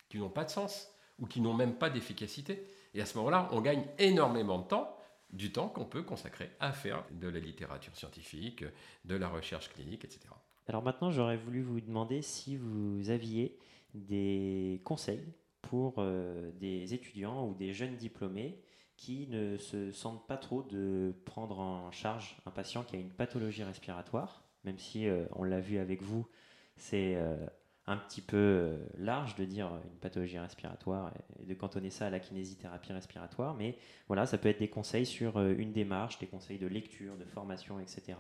[0.10, 2.68] qui n'ont pas de sens ou qui n'ont même pas d'efficacité.
[2.94, 4.98] Et à ce moment-là, on gagne énormément de temps,
[5.32, 8.64] du temps qu'on peut consacrer à faire de la littérature scientifique,
[9.06, 10.22] de la recherche clinique, etc.
[10.68, 13.58] Alors maintenant, j'aurais voulu vous demander si vous aviez
[13.94, 18.62] des conseils pour euh, des étudiants ou des jeunes diplômés
[18.98, 23.12] qui ne se sentent pas trop de prendre en charge un patient qui a une
[23.12, 26.28] pathologie respiratoire, même si euh, on l'a vu avec vous,
[26.76, 27.38] c'est euh,
[27.86, 32.10] un petit peu euh, large de dire une pathologie respiratoire et de cantonner ça à
[32.10, 36.58] la kinésithérapie respiratoire, mais voilà, ça peut être des conseils sur une démarche, des conseils
[36.58, 38.18] de lecture, de formation, etc.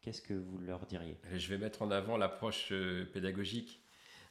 [0.00, 1.16] Qu'est-ce que vous leur diriez?
[1.34, 2.72] Je vais mettre en avant l'approche
[3.12, 3.81] pédagogique.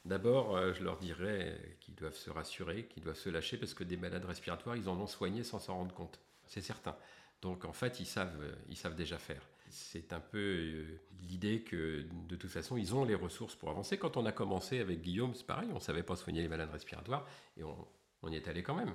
[0.04, 3.96] D'abord, je leur dirais qu'ils doivent se rassurer, qu'ils doivent se lâcher, parce que des
[3.96, 6.18] malades respiratoires, ils en ont soigné sans s'en rendre compte.
[6.46, 6.96] C'est certain.
[7.40, 12.04] Donc en fait, ils savent, ils savent déjà faire c'est un peu euh, l'idée que
[12.28, 13.96] de toute façon, ils ont les ressources pour avancer.
[13.96, 16.70] Quand on a commencé avec Guillaume, c'est pareil, on ne savait pas soigner les malades
[16.70, 18.94] respiratoires et on, y est allé quand même.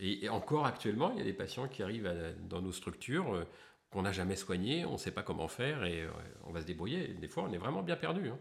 [0.00, 2.12] Et, encore actuellement, il y a des patients qui arrivent
[2.48, 3.44] dans nos structures euh,
[3.90, 6.10] qu'on n'a jamais soignés, on ne sait pas comment faire et euh,
[6.44, 7.08] on va se débrouiller.
[7.08, 8.28] des fois, on est vraiment bien perdu.
[8.28, 8.38] Hein.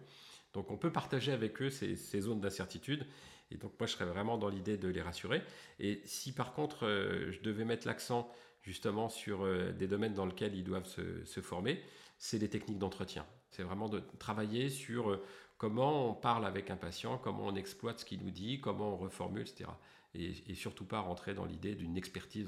[0.53, 3.05] Donc on peut partager avec eux ces, zones d'incertitude.
[3.51, 5.41] Et donc moi, je serais vraiment dans l'idée de les rassurer.
[5.79, 10.55] Et si par contre, je devais mettre l'accent justement sur euh, des domaines dans lesquels
[10.55, 11.81] ils doivent se, former,
[12.17, 13.25] c'est les techniques d'entretien.
[13.49, 15.23] C'est vraiment de travailler sur euh,
[15.57, 18.97] comment on parle avec un patient, comment on exploite ce qu'il nous dit, comment on
[18.97, 19.69] reformule, etc.
[20.13, 22.47] Et, surtout pas rentrer dans l'idée d'une expertise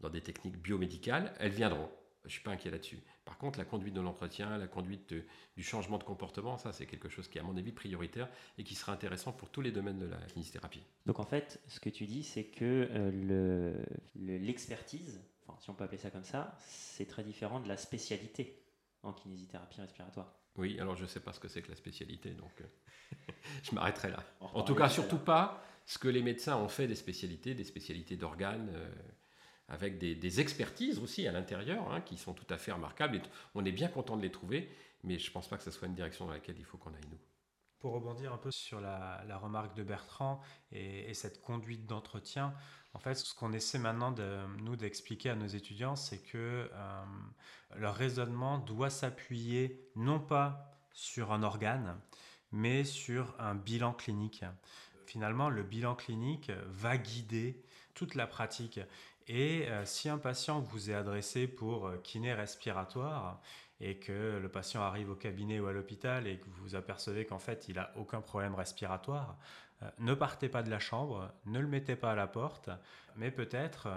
[0.00, 1.34] dans des techniques biomédicales.
[1.38, 1.90] Elles viendront.
[2.22, 2.98] Je ne suis pas inquiet là-dessus.
[3.26, 5.12] Par contre, la conduite de l'entretien, la conduite
[5.56, 8.64] du changement de comportement, ça c'est quelque chose qui est à mon avis prioritaire et
[8.64, 10.82] qui sera intéressant pour tous les domaines de la kinésithérapie.
[11.04, 13.84] Donc en fait, ce que tu dis, c'est que euh,
[14.14, 15.20] l'expertise
[15.60, 18.62] si on peut appeler ça comme ça, c'est très différent de la spécialité
[19.02, 20.34] en kinésithérapie respiratoire.
[20.56, 23.74] Oui, alors je ne sais pas ce que c'est que la spécialité, donc euh, je
[23.74, 24.22] m'arrêterai là.
[24.40, 28.16] En tout cas, surtout pas ce que les médecins ont fait des spécialités, des spécialités
[28.16, 28.90] d'organes, euh,
[29.68, 33.16] avec des, expertises aussi à l'intérieur, hein, qui sont tout à fait remarquables.
[33.16, 33.22] Et
[33.54, 34.70] on est bien content de les trouver,
[35.02, 36.94] mais je ne pense pas que ce soit une direction dans laquelle il faut qu'on
[36.94, 37.18] aille nous.
[37.80, 40.40] Pour rebondir un peu sur la, remarque de Bertrand
[40.72, 42.54] et, cette conduite d'entretien,
[42.94, 47.04] en fait, ce qu'on essaie maintenant de nous d'expliquer à nos étudiants, c'est que euh,
[47.76, 52.00] leur raisonnement doit s'appuyer non pas sur un organe,
[52.52, 54.44] mais sur un bilan clinique.
[55.04, 57.62] Finalement, le bilan clinique va guider
[57.94, 58.80] toute la pratique.
[59.28, 63.40] Et euh, si un patient vous est adressé pour euh, kiné respiratoire,
[63.78, 67.38] et que le patient arrive au cabinet ou à l'hôpital et que vous apercevez qu'en
[67.38, 69.36] fait il n'a aucun problème respiratoire,
[69.82, 72.70] euh, ne partez pas de la chambre, ne le mettez pas à la porte,
[73.16, 73.88] mais peut-être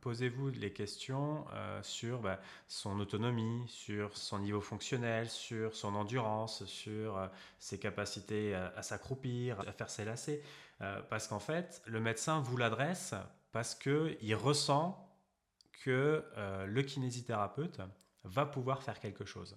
[0.00, 1.44] posez-vous les questions
[1.82, 8.82] sur bah, son autonomie, sur son niveau fonctionnel, sur son endurance, sur ses capacités à,
[8.82, 10.42] s'accroupir, à faire ses lacets.
[11.10, 13.14] parce qu'en fait, le médecin vous l'adresse
[13.52, 15.06] parce qu'il ressent
[15.84, 16.24] que
[16.66, 17.80] le kinésithérapeute
[18.24, 19.56] va pouvoir faire quelque chose.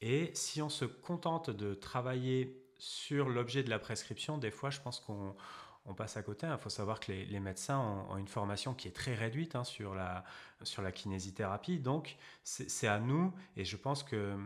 [0.00, 4.80] Et si on se contente de travailler sur l'objet de la prescription, des fois, je
[4.80, 5.36] pense qu'on
[5.94, 6.48] passe à côté.
[6.50, 9.94] Il faut savoir que les, médecins ont, une formation qui est très réduite hein, sur,
[9.94, 10.24] la,
[10.64, 11.78] sur la kinésithérapie.
[11.78, 14.36] Donc, c'est à nous, et je pense que,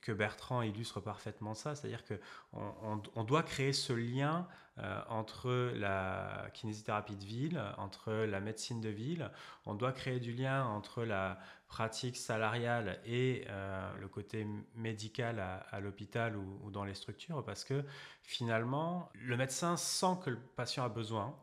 [0.00, 4.46] que Bertrand illustre parfaitement ça, c'est-à-dire qu'on on, doit créer ce lien
[4.78, 9.30] euh, entre la kinésithérapie de ville, entre la médecine de ville.
[9.66, 15.80] On doit créer du lien entre la pratique salariale et euh, le côté médical à,
[15.80, 17.84] l'hôpital ou, dans les structures, parce que
[18.22, 21.36] finalement, le médecin sent que le patient a besoin,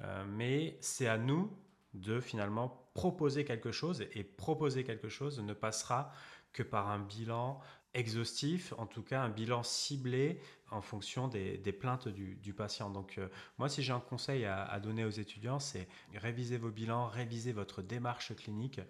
[0.00, 1.50] euh, mais c'est à nous
[1.94, 6.12] de finalement proposer quelque chose, et proposer quelque chose ne passera
[6.52, 7.60] que par un bilan
[7.94, 12.90] exhaustif, en tout cas un bilan ciblé en fonction des, plaintes du, patient.
[12.90, 13.28] Donc euh,
[13.58, 17.82] moi, si j'ai un conseil à, donner aux étudiants, c'est réviser vos bilans, réviser votre
[17.82, 18.80] démarche clinique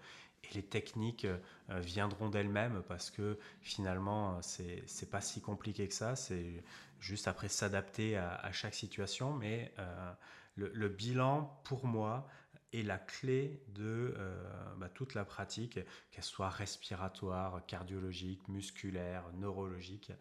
[0.45, 5.95] et les techniques euh, viendront d'elles-mêmes parce que finalement, c'est n'est pas si compliqué que
[5.95, 6.17] ça.
[6.17, 6.65] C'est
[7.01, 9.35] juste après s'adapter à, chaque situation.
[9.35, 10.13] Mais euh,
[10.57, 12.27] le, bilan, pour moi,
[12.75, 15.79] est la clé de euh, bah, toute la pratique,
[16.11, 20.13] qu'elle soit respiratoire, cardiologique, musculaire, neurologique.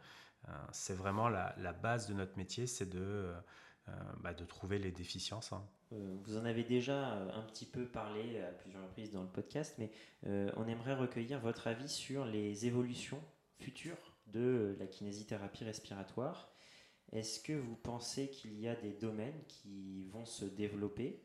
[0.72, 3.34] c'est vraiment la, base de notre métier, c'est de,
[4.22, 5.54] bah, de trouver les déficiences.
[5.54, 5.66] Hein.
[5.94, 9.30] Euh, vous en avez déjà euh, un petit peu parlé à plusieurs reprises dans le
[9.30, 9.92] podcast, mais
[10.26, 13.22] euh, on aimerait recueillir votre avis sur les évolutions
[13.60, 16.52] futures de la kinésithérapie respiratoire.
[17.12, 21.22] Est-ce que vous pensez qu'il y a des domaines qui vont se développer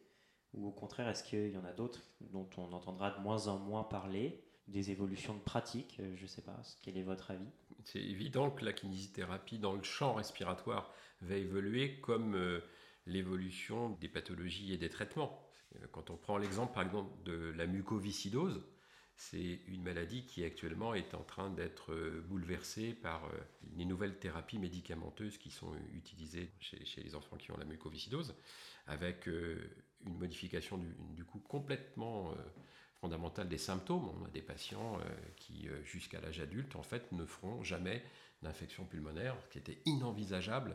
[0.54, 3.58] ou au contraire, est-ce qu'il y en a d'autres dont on entendra de moins en
[3.58, 6.60] moins parler Des évolutions de pratique Je ne sais pas.
[6.82, 7.48] Quel est votre avis?
[7.84, 12.60] C'est évident que la kinésithérapie dans le champ respiratoire va évoluer comme
[13.08, 15.42] l'évolution des pathologies et des traitements.
[15.76, 18.62] Euh, quand on prend l'exemple par exemple de la mucoviscidose,
[19.18, 23.30] c'est une maladie qui actuellement est en train d'être euh, bouleversée par euh,
[23.76, 28.34] les nouvelles thérapies médicamenteuses qui sont utilisées chez, les enfants qui ont la mucoviscidose,
[28.86, 30.80] avec une modification
[31.14, 32.32] du, coup complètement
[33.00, 34.08] fondamentale des symptômes.
[34.18, 34.98] On a des patients
[35.36, 38.02] qui, jusqu'à l'âge adulte, en fait, ne feront jamais
[38.42, 40.74] d'infection pulmonaire, ce qui était inenvisageable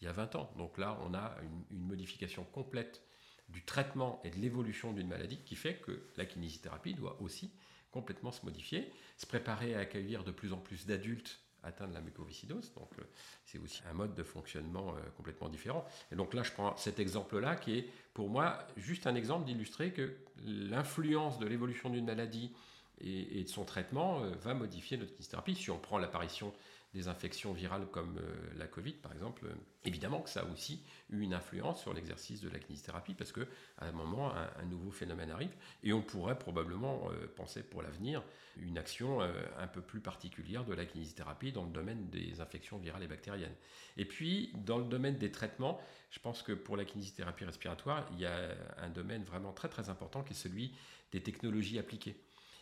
[0.00, 0.50] il y a 20 ans.
[0.56, 1.34] Donc là, on a
[1.70, 3.02] une, modification complète
[3.48, 7.52] du traitement et de l'évolution d'une maladie qui fait que la kinésithérapie doit aussi
[7.94, 12.00] complètement se modifier, se préparer à accueillir de plus en plus d'adultes atteints de la
[12.00, 12.74] mucoviscidose.
[12.74, 13.02] Donc euh,
[13.46, 15.86] c'est aussi un mode de fonctionnement euh, complètement différent.
[16.12, 19.92] Et donc là, je prends cet exemple-là qui est pour moi juste un exemple d'illustrer
[19.92, 22.52] que l'influence de l'évolution d'une maladie
[23.00, 25.54] et, de son traitement euh, va modifier notre kinésithérapie.
[25.54, 26.52] Si on prend l'apparition
[26.94, 29.54] des infections virales comme euh, la Covid, par exemple, euh,
[29.84, 30.80] évidemment que ça a aussi
[31.10, 33.42] eu une influence sur l'exercice de la kinésithérapie parce qu'à
[33.80, 38.22] un moment, un, nouveau phénomène arrive et on pourrait probablement euh, penser pour l'avenir
[38.56, 43.02] une action un peu plus particulière de la kinésithérapie dans le domaine des infections virales
[43.02, 43.54] et bactériennes.
[43.96, 45.80] Et puis, dans le domaine des traitements,
[46.10, 49.88] je pense que pour la kinésithérapie respiratoire, il y a un domaine vraiment très très
[49.88, 50.72] important qui est celui
[51.10, 52.14] des technologies appliquées.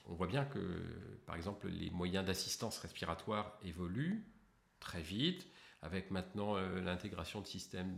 [0.07, 0.59] On voit bien que,
[1.27, 4.27] par exemple, les moyens d'assistance respiratoire évoluent
[4.81, 5.47] très vite,
[5.83, 7.97] avec maintenant euh, l'intégration de systèmes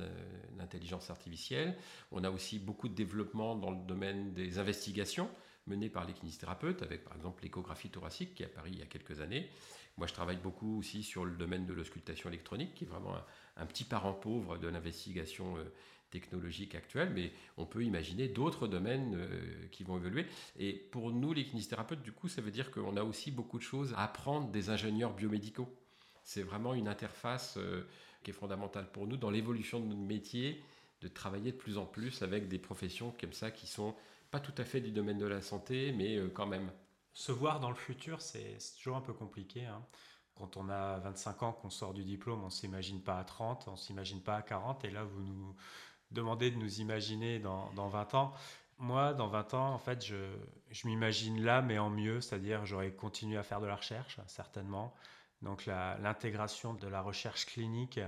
[0.53, 1.77] d'intelligence artificielle.
[2.13, 5.29] On a aussi beaucoup de développement dans le domaine des investigations
[5.67, 8.87] menées par les kinésithérapeutes, avec par exemple l'échographie thoracique qui est apparue il y a
[8.87, 9.51] quelques années.
[9.97, 13.15] Moi, je travaille beaucoup aussi sur le domaine de l'auscultation électronique, qui est vraiment
[13.57, 15.65] un, petit parent pauvre de l'investigation euh,
[16.15, 20.27] technologique actuelle, mais on peut imaginer d'autres domaines euh, qui vont évoluer.
[20.57, 23.65] Et pour nous, les kinésithérapeutes, du coup, ça veut dire qu'on a aussi beaucoup de
[23.65, 25.69] choses à apprendre des ingénieurs biomédicaux.
[26.23, 27.83] C'est vraiment une interface euh,
[28.23, 30.63] qui est fondamentale pour nous dans l'évolution de notre métier,
[31.01, 33.95] de travailler de plus en plus avec des professions comme ça qui sont
[34.31, 36.71] pas tout à fait du domaine de la santé, mais euh, quand même.
[37.17, 39.67] Se voir dans le futur, c'est toujours un peu compliqué.
[39.67, 39.85] Hein.
[40.35, 43.69] Quand on a 25 ans, qu'on sort du diplôme, on ne s'imagine pas à 30,
[43.69, 45.55] on ne s'imagine pas à 40, et là, vous nous
[46.15, 48.33] demandez de nous imaginer dans, dans 20 ans.
[48.79, 50.17] Moi, dans 20 ans, en fait, je,
[50.71, 54.95] je m'imagine là, mais en mieux, c'est-à-dire j'aurais continué à faire de la recherche, certainement.
[55.43, 58.01] Donc l'intégration de la recherche clinique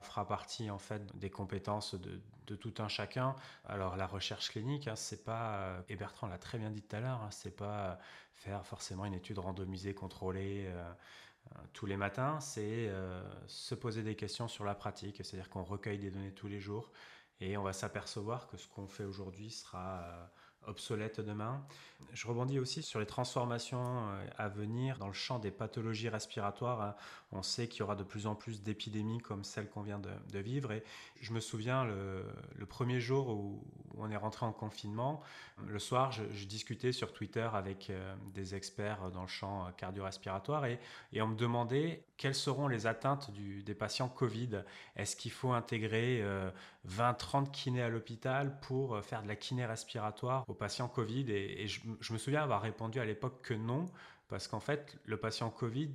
[0.00, 3.34] fera partie en fait des compétences de, de tout un chacun.
[3.66, 7.00] Alors la recherche clinique, hein, c'est pas, et Bertrand l'a très bien dit tout à
[7.00, 7.98] l'heure, hein, c'est pas
[8.34, 10.66] faire forcément une étude randomisée, contrôlée.
[10.68, 10.92] Euh,
[11.52, 15.62] euh, tous les matins, c'est euh, se poser des questions sur la pratique, c'est-à-dire qu'on
[15.62, 16.90] recueille des données tous les jours
[17.40, 20.30] et on va s'apercevoir que ce qu'on fait aujourd'hui sera
[20.66, 21.64] obsolète demain.
[22.12, 26.94] Je rebondis aussi sur les transformations euh, à venir dans le champ des pathologies respiratoires.
[27.32, 30.38] On sait qu'il y aura de plus en plus d'épidémies comme celle qu'on vient de,
[30.38, 30.70] vivre.
[30.70, 30.84] Et
[31.20, 33.64] je me souviens le, premier jour où
[33.96, 35.22] on est rentré en confinement,
[35.66, 40.78] le soir, je, discutais sur Twitter avec euh, des experts dans le champ cardio-respiratoire et,
[41.20, 44.62] on me demandait quelles seront les atteintes des patients Covid.
[44.96, 46.24] Est-ce qu'il faut intégrer
[46.88, 51.66] 20-30 euh, kinés à l'hôpital pour faire de la kiné respiratoire aux patients Covid Et,
[51.66, 53.86] je, me souviens avoir répondu à l'époque que non,
[54.28, 55.90] parce qu'en fait, le patient Covid,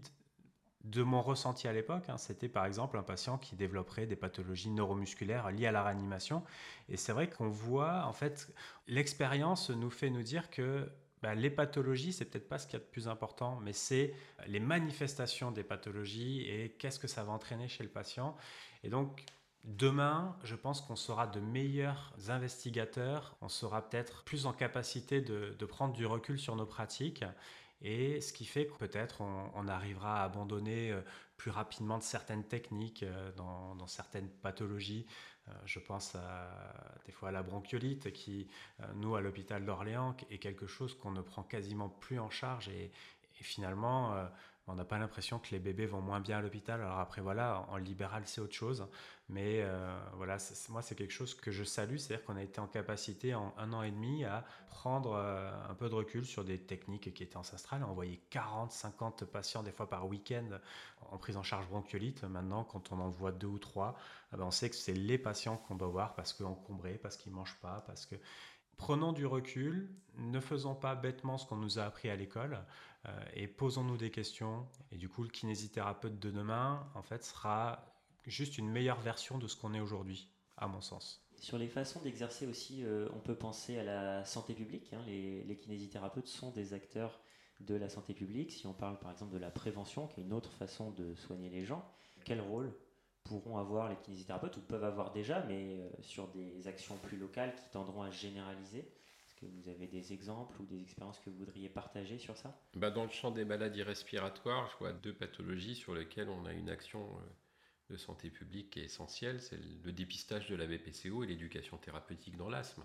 [0.84, 4.70] de mon ressenti à l'époque, hein, c'était par exemple un patient qui développerait des pathologies
[4.70, 6.44] neuromusculaires liées à la réanimation.
[6.90, 8.54] Et c'est vrai qu'on voit, en fait,
[8.88, 10.90] l'expérience nous fait nous dire que
[11.22, 14.14] bah, les pathologies, c'est peut-être pas ce qu'il y a de plus important, mais c'est
[14.48, 18.38] les manifestations des pathologies et qu'est-ce que ça va entraîner chez le patient.
[18.84, 19.26] Et donc,
[19.66, 25.66] Demain, je pense qu'on sera de meilleurs investigateurs, on sera peut-être plus en capacité de,
[25.66, 27.26] prendre du recul sur nos pratiques.
[27.82, 31.02] Et ce qui fait que peut-être on, arrivera à abandonner euh,
[31.38, 35.06] plus rapidement de certaines techniques euh, dans, certaines pathologies.
[35.48, 36.16] Euh, je pense
[37.06, 38.48] des fois à la bronchiolite qui,
[38.96, 42.70] nous, à l'hôpital d'Orléans, est quelque chose qu'on ne prend quasiment plus en charge.
[42.70, 42.92] Et
[43.42, 44.14] finalement,
[44.70, 46.80] on n'a pas l'impression que les bébés vont moins bien à l'hôpital.
[46.82, 48.88] Alors après, voilà, en libéral, c'est autre chose.
[49.28, 50.38] Mais euh, voilà,
[50.70, 51.98] moi, c'est quelque chose que je salue.
[51.98, 55.74] C'est-à-dire qu'on a été en capacité, en un an et demi, à prendre euh, un
[55.74, 57.84] peu de recul sur des techniques qui étaient ancestrales.
[57.84, 60.60] On voyait 40, 50 patients, des fois par week-end,
[61.12, 62.24] en prise en charge bronchiolite.
[62.24, 63.96] Maintenant, quand on en voit deux ou trois,
[64.34, 67.32] eh ben, on sait que c'est les patients qu'on doit voir parce qu'encombrés, parce qu'ils
[67.32, 68.16] ne mangent pas, parce que
[68.80, 69.88] prenons du recul,
[70.18, 72.66] ne faisons pas bêtement ce qu'on nous a appris à l'école.
[73.06, 74.66] Euh, et posons-nous des questions.
[74.92, 77.86] Et du coup, le kinésithérapeute de demain, en fait, sera
[78.26, 81.24] juste une meilleure version de ce qu'on est aujourd'hui, à mon sens.
[81.38, 84.92] Sur les façons d'exercer aussi, euh, on peut penser à la santé publique.
[84.94, 85.02] Hein.
[85.06, 87.22] Les, les, kinésithérapeutes sont des acteurs
[87.62, 88.52] de la santé publique.
[88.52, 91.50] Si on parle par exemple de la prévention, qui est une autre façon de soigner
[91.50, 91.86] les gens,
[92.26, 92.74] quel rôle
[93.24, 97.54] pourront avoir les kinésithérapeutes, ou peuvent avoir déjà, mais euh, sur des actions plus locales
[97.56, 98.90] qui tendront à généraliser.
[99.40, 102.60] Que vous avez des exemples ou des expériences que vous voudriez partager sur ça?
[102.76, 106.52] Bah Dans le champ des maladies respiratoires, je vois deux pathologies sur lesquelles on a
[106.52, 109.42] une action euh, de santé publique qui est essentielle.
[109.42, 112.84] C'est le dépistage de la BPCO et l'éducation thérapeutique dans l'asthme,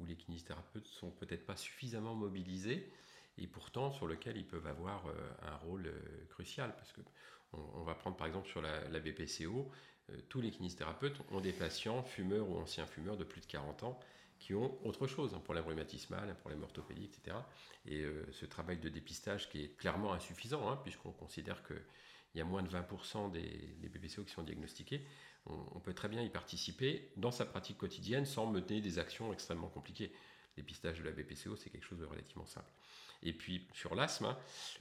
[0.00, 2.90] où les kinésithérapeutes sont peut-être pas suffisamment mobilisés
[3.38, 5.12] et pourtant sur lequel ils peuvent avoir euh,
[5.42, 6.74] un rôle euh, crucial.
[6.76, 7.00] Parce que
[7.52, 9.68] on, va prendre par exemple sur la, BPCO,
[10.28, 13.98] tous les kinésithérapeutes ont des patients fumeurs ou anciens fumeurs de plus de 40 ans
[14.40, 17.36] qui ont autre chose, un problème rhumatismal, un problème orthopédique, etc.
[17.86, 21.76] Et euh, ce travail de dépistage qui est clairement insuffisant, hein, puisqu'on considère qu'il
[22.34, 25.06] y a moins de 20% des, BPCO qui sont diagnostiqués,
[25.46, 29.68] on, peut très bien y participer dans sa pratique quotidienne sans mener des actions extrêmement
[29.68, 30.12] compliquées.
[30.56, 32.70] Dépistage de la BPCO, c'est quelque chose de relativement simple.
[33.22, 34.38] Et puis sur l'asthme, hein,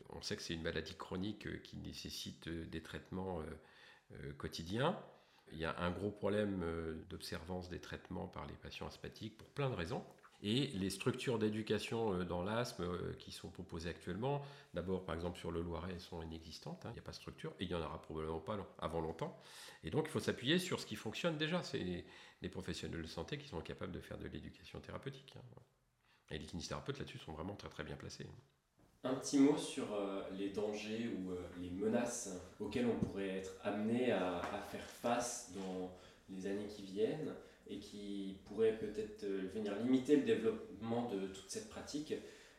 [0.10, 3.41] on sait que c'est une maladie chronique euh, qui nécessite euh, des traitements
[4.38, 4.97] quotidiens.
[5.52, 9.47] Il y a un gros problème euh, d'observance des traitements par les patients asthmatiques pour
[9.49, 10.04] plein de raisons.
[10.41, 14.41] Et les structures d'éducation euh, dans l'asthme euh, qui sont proposées actuellement,
[14.73, 16.89] d'abord par exemple sur le Loiret, sont inexistantes, hein.
[16.91, 19.38] il n'y a pas de structure, et il n'y en aura probablement pas avant longtemps.
[19.84, 22.06] Et donc il faut s'appuyer sur ce qui fonctionne déjà, c'est
[22.41, 25.34] les professionnels de santé qui sont capables de faire de l'éducation thérapeutique.
[25.36, 25.62] Hein.
[26.31, 28.27] Et les kinésithérapeutes là-dessus sont vraiment très très bien placés.
[29.03, 33.53] Un petit mot sur euh, les dangers ou euh, les menaces auxquelles on pourrait être
[33.63, 35.89] amené à, faire face dans
[36.29, 37.33] les années qui viennent
[37.69, 42.13] et qui pourraient peut-être euh, venir limiter le développement de toute cette pratique.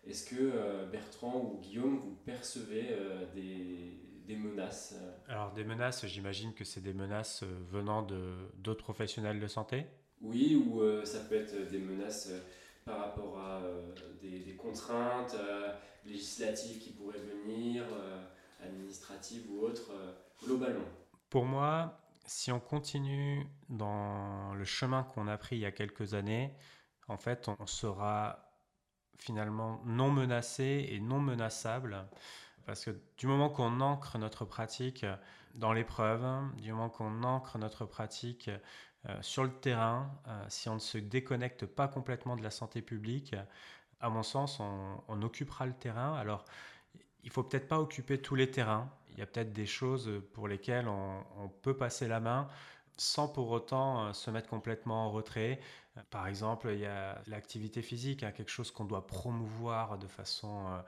[0.06, 2.87] Est-ce que Bertrand ou Guillaume, vous percevez
[3.35, 4.94] des, des, menaces
[5.29, 8.06] Alors des menaces, j'imagine que c'est des menaces venant
[8.56, 9.85] d'autres professionnels de santé?
[10.23, 12.33] Oui, ou ça peut être des menaces
[12.91, 13.61] par rapport à
[14.21, 15.37] des, contraintes
[16.05, 18.23] législatives qui pourraient venir, euh,
[18.63, 20.13] administratives ou autres, euh,
[20.45, 20.85] globalement.
[21.29, 26.15] Pour moi, si on continue dans le chemin qu'on a pris il y a quelques
[26.15, 26.55] années,
[27.09, 28.53] en fait, on sera
[29.19, 32.07] finalement non menacé et non menaçable
[32.65, 35.05] Parce que du moment qu'on ancre notre pratique
[35.55, 36.25] dans l'épreuve,
[36.57, 38.49] du moment qu'on ancre notre pratique
[39.23, 40.11] sur le terrain,
[40.48, 43.35] si on ne se déconnecte pas complètement de la santé publique,
[44.01, 46.15] à mon sens, on, occupera le terrain.
[46.15, 46.44] Alors,
[47.23, 48.90] il faut peut-être pas occuper tous les terrains.
[49.13, 52.48] Il y a peut-être des choses pour lesquelles on, peut passer la main
[52.96, 55.59] sans pour autant euh, se mettre complètement en retrait.
[55.96, 60.07] Euh, par exemple, il y a l'activité physique, hein, quelque chose qu'on doit promouvoir de
[60.07, 60.81] façon euh,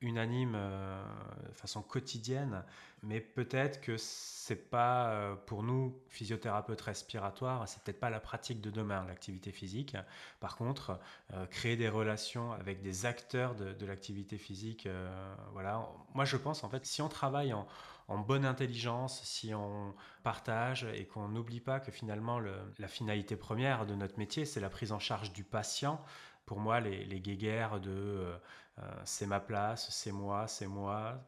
[0.00, 2.62] unanime, de façon quotidienne,
[3.02, 8.70] mais peut-être que c'est pas pour nous physiothérapeutes respiratoires, c'est peut-être pas la pratique de
[8.70, 9.96] demain l'activité physique.
[10.40, 10.98] Par contre,
[11.50, 14.88] créer des relations avec des acteurs de, l'activité physique,
[15.52, 15.88] voilà.
[16.14, 17.54] Moi, je pense en fait, si on travaille
[18.08, 22.40] en bonne intelligence, si on partage et qu'on n'oublie pas que finalement
[22.78, 26.00] la finalité première de notre métier, c'est la prise en charge du patient.
[26.46, 28.36] Pour moi, les, les guéguerres de euh,
[28.80, 31.22] euh, c'est ma place, c'est moi, c'est moi,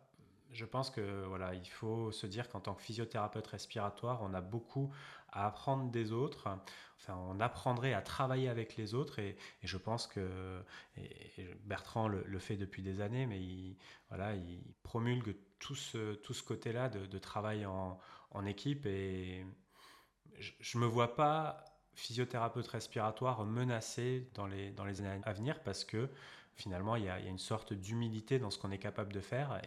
[0.52, 4.40] je pense que voilà, il faut se dire qu'en tant que physiothérapeute respiratoire, on a
[4.40, 4.92] beaucoup
[5.32, 6.48] à apprendre des autres.
[6.96, 10.62] Enfin, on apprendrait à travailler avec les autres et, je pense que
[11.64, 13.76] Bertrand le, fait depuis des années, mais il,
[14.08, 17.98] voilà, il promulgue tout ce, tout ce côté-là de, travail en,
[18.46, 19.46] équipe et
[20.38, 21.64] je ne me vois pas
[21.96, 26.08] physiothérapeute respiratoire menacé dans les, dans les années à venir parce que
[26.54, 29.60] finalement, il y, a, une sorte d'humilité dans ce qu'on est capable de faire.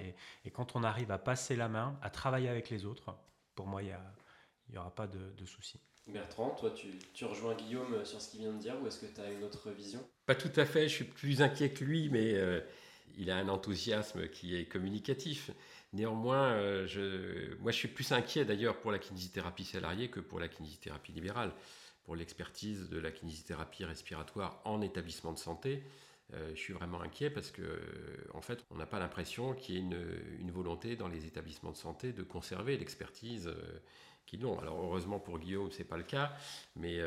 [0.45, 3.15] Et, quand on arrive à passer la main, à travailler avec les autres,
[3.55, 3.95] pour moi, il
[4.71, 5.80] n'y aura pas de, de souci.
[6.07, 6.71] Bertrand, toi,
[7.13, 9.43] tu, rejoins Guillaume sur ce qu'il vient de dire ou est-ce que tu as une
[9.43, 10.03] autre vision?
[10.25, 12.61] Pas tout à fait, je suis plus inquiet que lui, mais euh,
[13.17, 15.51] il a un enthousiasme qui est communicatif.
[15.93, 20.39] Néanmoins, euh, je, moi, je suis plus inquiet d'ailleurs pour la kinésithérapie salariée que pour
[20.39, 21.51] la kinésithérapie libérale.
[22.03, 25.83] Pour l'expertise de la kinésithérapie respiratoire en établissement de santé,
[26.33, 27.77] euh, je suis vraiment inquiet parce que, euh,
[28.33, 29.81] en fait, on n'a pas l'impression qu'il y ait
[30.39, 33.79] une, volonté dans les établissements de santé de conserver l'expertise euh,
[34.61, 36.32] Alors, heureusement pour Guillaume, c'est pas le cas,
[36.75, 36.99] mais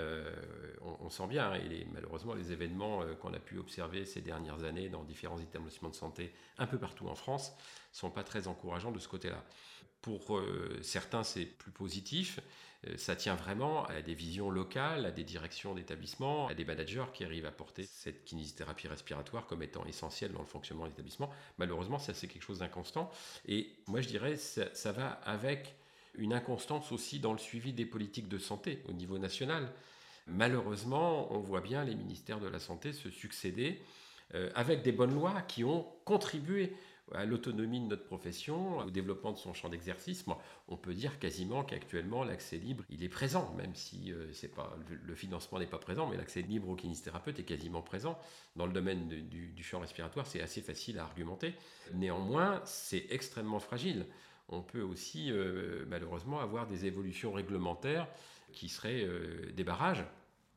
[0.81, 1.61] on, sent bien, hein,
[1.93, 6.33] malheureusement, les événements qu'on a pu observer ces dernières années dans différents établissements de santé
[6.59, 7.53] un peu partout en France
[7.93, 9.45] sont pas très encourageants de ce côté-là.
[10.01, 10.41] Pour
[10.83, 12.41] certains, c'est plus positif.
[12.87, 17.05] Euh, ça tient vraiment à des visions locales, à des directions d'établissement, à des managers
[17.13, 21.31] qui arrivent à porter cette kinésithérapie respiratoire comme étant essentielle dans le fonctionnement de l'établissement.
[21.59, 23.11] Malheureusement, ça c'est quelque chose d'inconstant.
[23.47, 25.77] Et moi je dirais ça va avec
[26.15, 29.73] une inconstance aussi dans le suivi des politiques de santé au niveau national.
[30.27, 33.81] Malheureusement, on voit bien les ministères de la Santé se succéder
[34.35, 36.73] euh, avec des bonnes lois qui ont contribué
[37.15, 40.25] à l'autonomie de notre profession, au développement de son champ d'exercice.
[40.69, 45.15] On peut dire quasiment qu'actuellement l'accès libre, il est présent, même si euh, pas le
[45.15, 48.19] financement n'est pas présent, mais l'accès libre au kinésithérapeute est quasiment présent.
[48.57, 51.55] Dans le domaine du, champ respiratoire, c'est assez facile à argumenter.
[51.95, 54.07] Néanmoins, c'est extrêmement fragile.
[54.53, 58.07] On peut aussi euh, malheureusement avoir des évolutions réglementaires
[58.53, 60.05] qui seraient euh, des barrages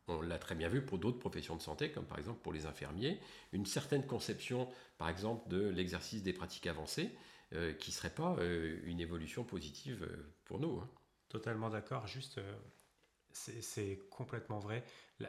[0.08, 2.68] on l'a très bien vu pour d'autres professions de santé, comme par exemple pour les
[2.68, 3.20] infirmiers,
[3.54, 4.70] une certaine conception,
[5.00, 7.10] par exemple, de l'exercice des pratiques avancées,
[7.54, 8.38] euh, qui ne serait pas
[8.84, 10.08] une évolution positive
[10.44, 10.78] pour nous.
[10.80, 10.88] Hein.
[11.28, 12.40] Totalement d'accord, juste,
[13.32, 14.84] c'est complètement vrai.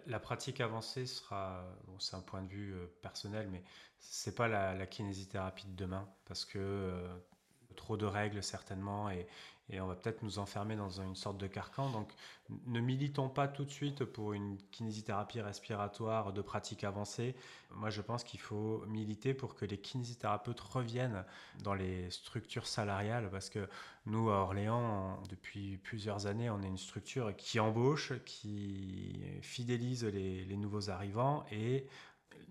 [0.05, 1.64] La, pratique avancée sera,
[1.99, 3.64] c'est un point de vue personnel, mais
[3.99, 7.09] c'est pas la, la, kinésithérapie de demain, parce que
[7.87, 9.28] trop de règles certainement, et,
[9.70, 11.89] et on va peut-être nous enfermer dans une sorte de carcan.
[11.91, 12.12] Donc
[12.66, 17.37] ne militons pas tout de suite pour une kinésithérapie respiratoire de pratique avancée.
[17.70, 21.24] Moi je pense qu'il faut militer pour que les kinésithérapeutes reviennent
[21.62, 23.68] dans les structures salariales parce que
[24.07, 30.45] nous à Orléans, depuis plusieurs années, on est une structure qui embauche, qui fidélise les,
[30.45, 31.87] les nouveaux arrivants et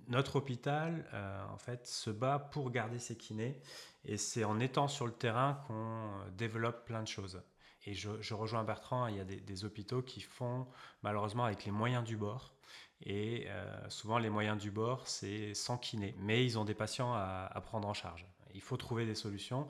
[0.07, 3.59] notre hôpital, euh, en fait, se bat pour garder ses kinés.
[4.03, 7.41] Et c'est en étant sur le terrain qu'on développe plein de choses.
[7.87, 10.65] Et je, rejoins Bertrand, il y a des, hôpitaux qui font
[11.03, 12.53] malheureusement avec les moyens du bord.
[13.03, 16.15] Et euh, souvent, les moyens du bord, c'est sans kiné.
[16.19, 18.25] Mais ils ont des patients à, prendre en charge.
[18.53, 19.67] Il faut trouver des solutions.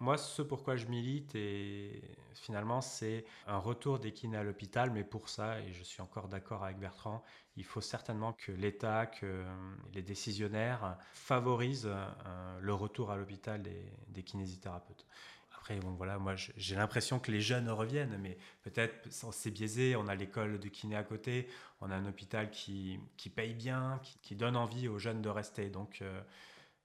[0.00, 5.04] Moi, ce pourquoi je milite, et finalement, c'est un retour des kinés à l'hôpital, mais
[5.04, 7.22] pour ça, et je suis encore d'accord avec Bertrand,
[7.56, 9.44] il faut certainement que l'État, que
[9.92, 15.06] les décisionnaires favorisent euh, le retour à l'hôpital des, kinésithérapeutes.
[15.54, 19.94] Après, voilà, moi, j'ai l'impression que les jeunes reviennent, mais peut-être c'est biaisé.
[19.96, 21.48] On a l'école de kiné à côté,
[21.82, 22.98] on a un hôpital qui,
[23.34, 25.68] paye bien, qui, donne envie aux jeunes de rester.
[25.68, 26.22] Donc, euh, euh,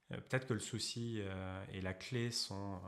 [0.10, 2.80] peut-être que le souci euh, et la clé sont euh,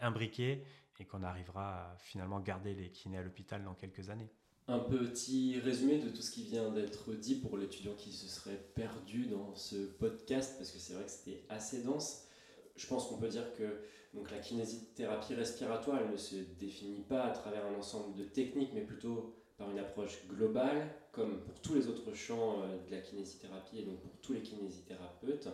[0.00, 0.64] imbriqués
[0.98, 4.30] et qu'on arrivera à finalement garder les kinés à l'hôpital dans quelques années.
[4.68, 8.60] Un petit résumé de tout ce qui vient d'être dit pour l'étudiant qui se serait
[8.74, 12.28] perdu dans ce podcast, parce que c'est vrai que c'était assez dense.
[12.76, 13.82] Je pense qu'on peut dire que
[14.14, 18.82] Donc la kinésithérapie respiratoire, ne se définit pas à travers un ensemble de techniques, mais
[18.82, 23.78] plutôt par une approche globale, comme pour tous les autres champs euh, de la kinésithérapie
[23.78, 25.48] et donc pour tous les kinésithérapeutes.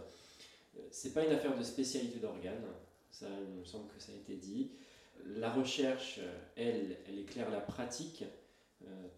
[0.78, 2.64] Euh, c'est pas une affaire de spécialité d'organes,
[3.10, 4.70] ça me semble que ça a été dit.
[5.26, 8.24] La recherche, euh, elle, elle éclaire la pratique,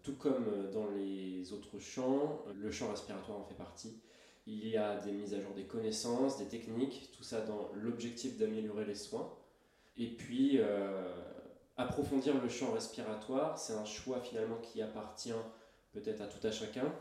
[0.01, 4.01] tout comme dans les autres champs, le champ respiratoire en fait partie.
[4.47, 8.39] Il y a des mises à jour des connaissances, des techniques, tout ça dans l'objectif
[8.39, 9.31] d'améliorer les soins.
[9.97, 10.59] Et puis,
[11.77, 15.31] approfondir le champ respiratoire, c'est un choix finalement qui appartient
[15.91, 16.91] peut-être à tout à chacun,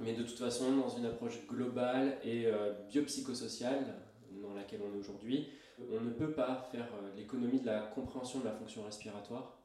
[0.00, 3.94] mais de toute façon, dans une approche globale et euh, biopsychosociale
[4.42, 5.48] dans laquelle on est aujourd'hui,
[5.90, 9.58] on ne peut pas faire euh, l'économie de la compréhension de la fonction respiratoire.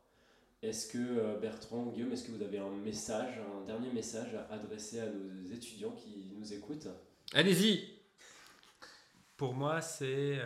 [0.62, 4.36] Est-ce que euh, Bertrand ou Guillaume, est-ce que vous avez un message, un dernier message
[4.36, 6.88] à adresser à nos étudiants qui nous écoutent?
[7.34, 7.96] Allez-y
[9.36, 10.40] pour moi, c'est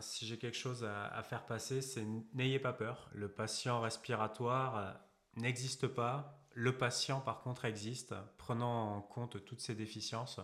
[0.00, 2.04] si j'ai quelque chose à, faire passer, c'est
[2.34, 3.08] n'ayez pas peur.
[3.14, 5.00] Le patient respiratoire
[5.36, 6.43] n'existe pas.
[6.54, 8.14] Le patient, par contre, existe.
[8.38, 10.40] Prenant en compte toutes ses déficiences,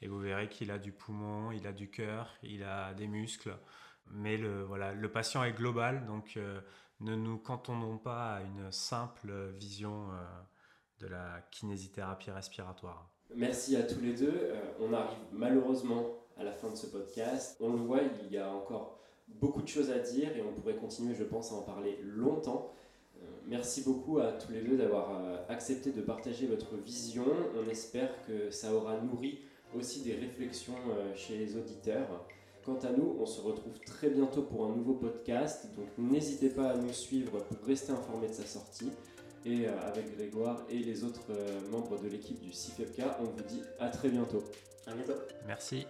[0.00, 3.56] et vous verrez qu'il a du poumon, il a du cœur, il a des muscles.
[4.10, 6.60] Mais le, patient est global, donc euh,
[7.00, 10.08] ne nous cantonnons pas à une simple vision
[11.00, 13.10] de la kinésithérapie respiratoire.
[13.34, 14.52] Merci à tous les deux.
[14.80, 17.56] on arrive malheureusement à la fin de ce podcast.
[17.60, 20.76] On le voit, il y a encore beaucoup de choses à dire et on pourrait
[20.76, 22.72] continuer, je pense, à en parler longtemps.
[23.48, 27.24] Euh, merci beaucoup à tous les deux d'avoir euh, accepté de partager votre vision.
[27.56, 29.40] On espère que ça aura nourri
[29.74, 32.26] aussi des réflexions euh, chez les auditeurs.
[32.64, 36.70] Quant à nous, on se retrouve très bientôt pour un nouveau podcast, donc n'hésitez pas
[36.70, 38.90] à nous suivre pour rester informé de sa sortie.
[39.46, 41.30] Et avec Grégoire et les autres
[41.70, 44.42] membres de l'équipe du CIFEPK, on vous dit à très bientôt.
[44.86, 45.14] À bientôt.
[45.46, 45.86] Merci.